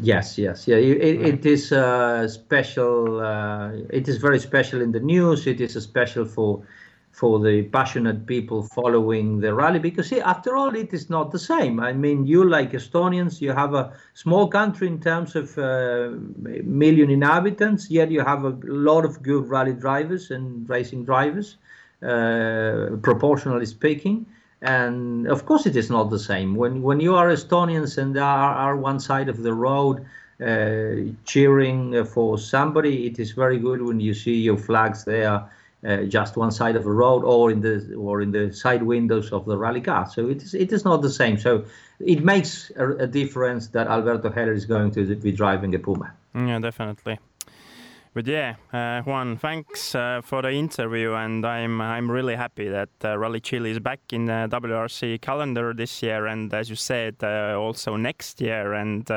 Yes, 0.00 0.38
yes, 0.38 0.68
yeah. 0.68 0.76
It, 0.76 1.20
it 1.20 1.46
is 1.46 1.72
uh, 1.72 2.28
special. 2.28 3.20
Uh, 3.20 3.72
it 3.90 4.06
is 4.06 4.18
very 4.18 4.38
special 4.38 4.80
in 4.80 4.92
the 4.92 5.00
news. 5.00 5.46
It 5.48 5.60
is 5.60 5.74
a 5.74 5.80
special 5.80 6.24
for 6.24 6.62
for 7.18 7.40
the 7.40 7.62
passionate 7.64 8.26
people 8.26 8.62
following 8.62 9.40
the 9.40 9.52
rally 9.52 9.80
because 9.80 10.08
see, 10.08 10.20
after 10.20 10.56
all, 10.56 10.72
it 10.74 10.92
is 10.92 11.10
not 11.10 11.32
the 11.32 11.38
same. 11.38 11.80
I 11.80 11.92
mean, 11.92 12.26
you 12.26 12.48
like 12.48 12.70
Estonians, 12.72 13.40
you 13.40 13.50
have 13.52 13.74
a 13.74 13.92
small 14.14 14.46
country 14.46 14.86
in 14.86 15.00
terms 15.00 15.34
of 15.34 15.58
uh, 15.58 16.10
million 16.62 17.10
inhabitants, 17.10 17.90
yet 17.90 18.12
you 18.12 18.20
have 18.20 18.44
a 18.44 18.56
lot 18.62 19.04
of 19.04 19.20
good 19.22 19.48
rally 19.48 19.72
drivers 19.72 20.30
and 20.30 20.68
racing 20.70 21.04
drivers, 21.04 21.56
uh, 22.02 22.96
proportionally 23.02 23.66
speaking 23.66 24.24
and 24.62 25.28
of 25.28 25.46
course 25.46 25.66
it 25.66 25.76
is 25.76 25.88
not 25.88 26.10
the 26.10 26.18
same 26.18 26.56
when 26.56 26.82
when 26.82 26.98
you 26.98 27.14
are 27.14 27.28
estonians 27.28 27.96
and 27.96 28.18
are, 28.18 28.54
are 28.54 28.76
one 28.76 28.98
side 28.98 29.28
of 29.28 29.44
the 29.44 29.54
road 29.54 30.04
uh, 30.44 31.12
cheering 31.24 32.04
for 32.04 32.36
somebody 32.36 33.06
it 33.06 33.20
is 33.20 33.30
very 33.30 33.58
good 33.58 33.80
when 33.80 34.00
you 34.00 34.12
see 34.12 34.34
your 34.34 34.56
flags 34.56 35.04
there 35.04 35.44
uh, 35.86 36.02
just 36.04 36.36
one 36.36 36.50
side 36.50 36.76
of 36.76 36.84
the 36.84 36.90
road 36.90 37.24
or 37.24 37.50
in 37.50 37.60
the 37.60 37.94
or 37.94 38.20
in 38.20 38.32
the 38.32 38.52
side 38.52 38.82
windows 38.82 39.32
of 39.32 39.44
the 39.44 39.56
rally 39.56 39.80
car. 39.80 40.08
So 40.08 40.28
it 40.28 40.42
is 40.42 40.54
it 40.54 40.72
is 40.72 40.84
not 40.84 41.02
the 41.02 41.10
same. 41.10 41.38
So 41.38 41.64
it 42.00 42.24
makes 42.24 42.70
a, 42.76 42.88
a 42.96 43.06
difference 43.06 43.68
that 43.68 43.86
alberto 43.86 44.30
heller 44.30 44.52
is 44.52 44.64
going 44.64 44.90
to 44.92 45.14
be 45.16 45.32
driving 45.32 45.74
a 45.74 45.78
puma. 45.78 46.12
Yeah 46.34 46.58
definitely. 46.58 47.18
But 48.14 48.26
yeah, 48.26 48.56
uh, 48.72 49.02
Juan, 49.02 49.36
thanks 49.36 49.94
uh, 49.94 50.22
for 50.24 50.42
the 50.42 50.50
interview, 50.50 51.12
and 51.12 51.46
I'm 51.46 51.80
I'm 51.80 52.10
really 52.10 52.34
happy 52.34 52.68
that 52.68 52.88
uh, 53.04 53.16
Rally 53.16 53.38
Chile 53.38 53.70
is 53.70 53.78
back 53.78 54.00
in 54.12 54.24
the 54.24 54.48
WRC 54.50 55.20
calendar 55.20 55.72
this 55.72 56.02
year, 56.02 56.26
and 56.26 56.52
as 56.52 56.68
you 56.68 56.74
said, 56.74 57.16
uh, 57.22 57.54
also 57.56 57.94
next 57.96 58.40
year. 58.40 58.72
And 58.72 59.08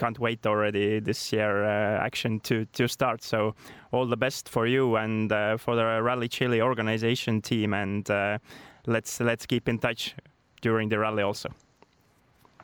can't 0.00 0.18
wait 0.18 0.46
already 0.46 1.00
this 1.00 1.32
year 1.32 1.64
uh, 1.64 2.06
action 2.06 2.40
to 2.40 2.64
to 2.72 2.88
start. 2.88 3.22
So 3.22 3.54
all 3.92 4.06
the 4.06 4.16
best 4.16 4.48
for 4.48 4.66
you 4.66 4.96
and 4.96 5.30
uh, 5.32 5.58
for 5.58 5.76
the 5.76 6.02
Rally 6.02 6.28
Chile 6.28 6.60
organization 6.62 7.42
team, 7.42 7.74
and 7.74 8.10
uh, 8.10 8.38
let's 8.86 9.20
let's 9.20 9.46
keep 9.46 9.68
in 9.68 9.78
touch 9.78 10.14
during 10.62 10.88
the 10.90 10.98
rally 10.98 11.22
also. 11.22 11.50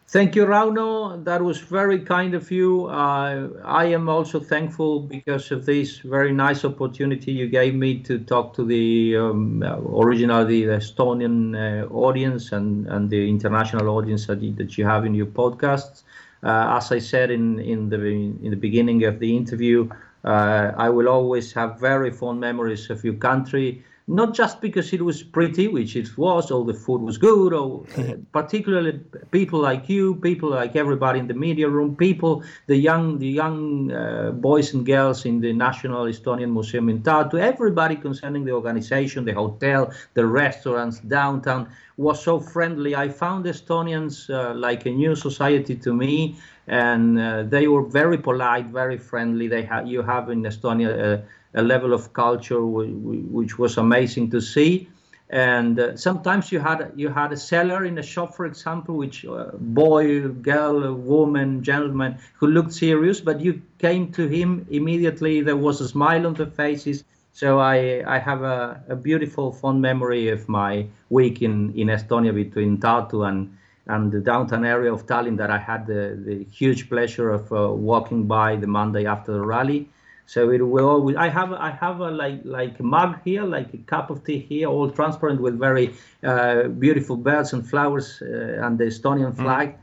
Thank 0.08 0.36
you, 0.36 0.46
Rauno. 0.46 1.24
That 1.24 1.42
was 1.42 1.58
very 1.58 1.98
kind 1.98 2.34
of 2.34 2.48
you. 2.52 2.86
Uh, 2.86 3.48
I 3.64 3.86
am 3.86 4.08
also 4.08 4.38
thankful 4.38 5.00
because 5.00 5.50
of 5.50 5.66
this 5.66 5.98
very 5.98 6.32
nice 6.32 6.64
opportunity 6.64 7.32
you 7.32 7.48
gave 7.48 7.74
me 7.74 7.98
to 8.04 8.20
talk 8.20 8.54
to 8.54 8.64
the 8.64 9.16
um, 9.16 9.64
original, 9.64 10.46
the 10.46 10.62
Estonian 10.66 11.56
uh, 11.56 11.88
audience 11.92 12.52
and, 12.52 12.86
and 12.86 13.10
the 13.10 13.28
international 13.28 13.88
audience 13.88 14.28
that 14.28 14.40
you, 14.40 14.52
that 14.52 14.78
you 14.78 14.86
have 14.86 15.04
in 15.04 15.14
your 15.14 15.26
podcasts. 15.26 16.04
Uh, 16.46 16.76
as 16.78 16.92
I 16.92 17.00
said 17.00 17.32
in, 17.32 17.58
in 17.58 17.88
the 17.88 17.98
in 18.46 18.50
the 18.50 18.56
beginning 18.56 19.02
of 19.04 19.18
the 19.18 19.36
interview, 19.36 19.88
uh, 20.24 20.70
I 20.76 20.88
will 20.90 21.08
always 21.08 21.52
have 21.54 21.80
very 21.80 22.12
fond 22.12 22.38
memories 22.38 22.88
of 22.88 23.02
your 23.02 23.14
country 23.14 23.84
not 24.08 24.34
just 24.34 24.60
because 24.60 24.92
it 24.92 25.02
was 25.02 25.22
pretty, 25.22 25.66
which 25.66 25.96
it 25.96 26.16
was, 26.16 26.50
all 26.50 26.64
the 26.64 26.74
food 26.74 27.02
was 27.02 27.18
good, 27.18 27.52
or 27.52 27.84
uh, 27.98 28.12
particularly 28.32 29.00
people 29.32 29.58
like 29.58 29.88
you, 29.88 30.14
people 30.16 30.50
like 30.50 30.76
everybody 30.76 31.18
in 31.18 31.26
the 31.26 31.34
media 31.34 31.68
room, 31.68 31.96
people, 31.96 32.44
the 32.66 32.76
young, 32.76 33.18
the 33.18 33.28
young 33.28 33.90
uh, 33.92 34.30
boys 34.30 34.74
and 34.74 34.86
girls 34.86 35.24
in 35.24 35.40
the 35.40 35.52
National 35.52 36.04
Estonian 36.04 36.52
Museum 36.52 36.88
in 36.88 37.02
Tartu, 37.02 37.40
everybody 37.40 37.96
concerning 37.96 38.44
the 38.44 38.52
organization, 38.52 39.24
the 39.24 39.32
hotel, 39.32 39.92
the 40.14 40.24
restaurants, 40.24 41.00
downtown 41.00 41.68
was 41.96 42.22
so 42.22 42.38
friendly. 42.38 42.94
I 42.94 43.08
found 43.08 43.46
Estonians 43.46 44.30
uh, 44.30 44.54
like 44.54 44.86
a 44.86 44.90
new 44.90 45.16
society 45.16 45.74
to 45.76 45.94
me, 45.94 46.36
and 46.68 47.18
uh, 47.18 47.42
they 47.44 47.66
were 47.68 47.82
very 47.82 48.18
polite, 48.18 48.66
very 48.66 48.98
friendly. 48.98 49.48
They 49.48 49.62
have 49.62 49.86
you 49.86 50.02
have 50.02 50.30
in 50.30 50.42
Estonia 50.42 51.18
uh, 51.18 51.22
a 51.56 51.62
level 51.62 51.92
of 51.92 52.12
culture 52.12 52.64
which 52.64 53.58
was 53.58 53.78
amazing 53.78 54.30
to 54.30 54.40
see. 54.40 54.88
And 55.28 55.80
uh, 55.80 55.96
sometimes 55.96 56.52
you 56.52 56.60
had 56.60 56.92
you 56.94 57.08
had 57.08 57.32
a 57.32 57.36
seller 57.36 57.84
in 57.84 57.98
a 57.98 58.02
shop, 58.02 58.36
for 58.36 58.46
example, 58.46 58.96
which 58.96 59.24
uh, 59.24 59.50
boy, 59.58 60.28
girl, 60.28 60.94
woman, 60.94 61.64
gentleman 61.64 62.18
who 62.34 62.46
looked 62.46 62.72
serious, 62.72 63.20
but 63.20 63.40
you 63.40 63.60
came 63.78 64.12
to 64.12 64.28
him 64.28 64.66
immediately. 64.70 65.40
There 65.40 65.56
was 65.56 65.80
a 65.80 65.88
smile 65.88 66.28
on 66.28 66.34
the 66.34 66.46
faces. 66.46 67.02
So 67.32 67.58
I 67.58 68.04
I 68.06 68.20
have 68.20 68.42
a, 68.42 68.80
a 68.88 68.94
beautiful 68.94 69.50
fond 69.50 69.82
memory 69.82 70.28
of 70.28 70.48
my 70.48 70.86
week 71.10 71.42
in 71.42 71.72
in 71.74 71.88
Estonia 71.88 72.32
between 72.32 72.78
Tartu 72.78 73.26
and 73.28 73.58
and 73.88 74.12
the 74.12 74.20
downtown 74.20 74.64
area 74.64 74.92
of 74.92 75.06
Tallinn 75.06 75.36
that 75.38 75.50
I 75.50 75.58
had 75.58 75.86
the, 75.86 76.18
the 76.24 76.44
huge 76.44 76.88
pleasure 76.88 77.30
of 77.30 77.52
uh, 77.52 77.72
walking 77.72 78.26
by 78.26 78.56
the 78.56 78.66
Monday 78.66 79.06
after 79.06 79.32
the 79.32 79.44
rally 79.44 79.88
so 80.26 80.50
it 80.50 80.60
will 80.60 80.88
always. 80.88 81.16
I 81.16 81.28
have 81.28 81.52
I 81.52 81.70
have 81.70 82.00
a 82.00 82.10
like 82.10 82.40
like 82.44 82.80
mug 82.80 83.18
here, 83.24 83.44
like 83.44 83.72
a 83.74 83.78
cup 83.78 84.10
of 84.10 84.24
tea 84.24 84.40
here, 84.40 84.68
all 84.68 84.90
transparent 84.90 85.40
with 85.40 85.58
very 85.58 85.94
uh, 86.24 86.64
beautiful 86.64 87.16
birds 87.16 87.52
and 87.52 87.66
flowers 87.66 88.20
uh, 88.20 88.64
and 88.64 88.76
the 88.76 88.84
Estonian 88.84 89.32
mm. 89.32 89.42
flag 89.42 89.76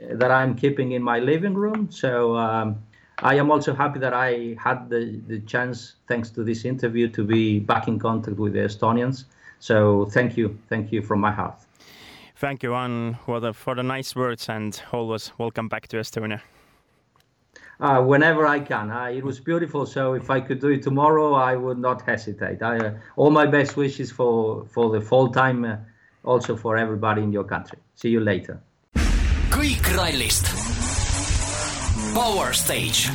mm. 0.00 0.18
that 0.18 0.30
I'm 0.30 0.54
keeping 0.54 0.92
in 0.92 1.02
my 1.02 1.18
living 1.18 1.54
room. 1.54 1.90
So 1.90 2.36
um, 2.36 2.82
I 3.18 3.34
am 3.34 3.50
also 3.50 3.74
happy 3.74 3.98
that 4.00 4.14
I 4.14 4.56
had 4.58 4.88
the 4.88 5.20
the 5.28 5.40
chance, 5.40 5.96
thanks 6.08 6.30
to 6.30 6.44
this 6.44 6.64
interview, 6.64 7.08
to 7.08 7.22
be 7.22 7.60
back 7.60 7.86
in 7.86 7.98
contact 7.98 8.38
with 8.38 8.54
the 8.54 8.60
Estonians. 8.60 9.24
So 9.58 10.06
thank 10.06 10.38
you, 10.38 10.58
thank 10.70 10.90
you 10.92 11.02
from 11.02 11.20
my 11.20 11.30
heart. 11.30 11.60
Thank 12.36 12.62
you, 12.62 12.74
Ann, 12.74 13.18
for 13.26 13.38
the 13.38 13.52
for 13.52 13.74
the 13.74 13.82
nice 13.82 14.16
words, 14.16 14.48
and 14.48 14.82
always 14.92 15.32
welcome 15.36 15.68
back 15.68 15.88
to 15.88 15.98
Estonia 15.98 16.40
uh, 17.80 18.02
whenever 18.02 18.46
I 18.46 18.60
can. 18.60 18.90
Uh, 18.90 19.06
it 19.06 19.24
was 19.24 19.40
beautiful. 19.40 19.86
So 19.86 20.14
if 20.14 20.30
I 20.30 20.40
could 20.40 20.60
do 20.60 20.68
it 20.68 20.82
tomorrow, 20.82 21.34
I 21.34 21.56
would 21.56 21.78
not 21.78 22.02
hesitate. 22.02 22.62
I, 22.62 22.78
uh, 22.78 22.94
all 23.16 23.30
my 23.30 23.46
best 23.46 23.76
wishes 23.76 24.10
for 24.10 24.64
for 24.66 24.90
the 24.90 25.00
fall 25.00 25.28
time, 25.28 25.64
uh, 25.64 25.76
also 26.24 26.56
for 26.56 26.76
everybody 26.76 27.22
in 27.22 27.32
your 27.32 27.44
country. 27.44 27.78
See 27.94 28.10
you 28.10 28.20
later. 28.20 28.60
kõik 29.50 29.86
rallist. 29.96 30.46
Power 32.14 32.52
Stage 32.54 33.10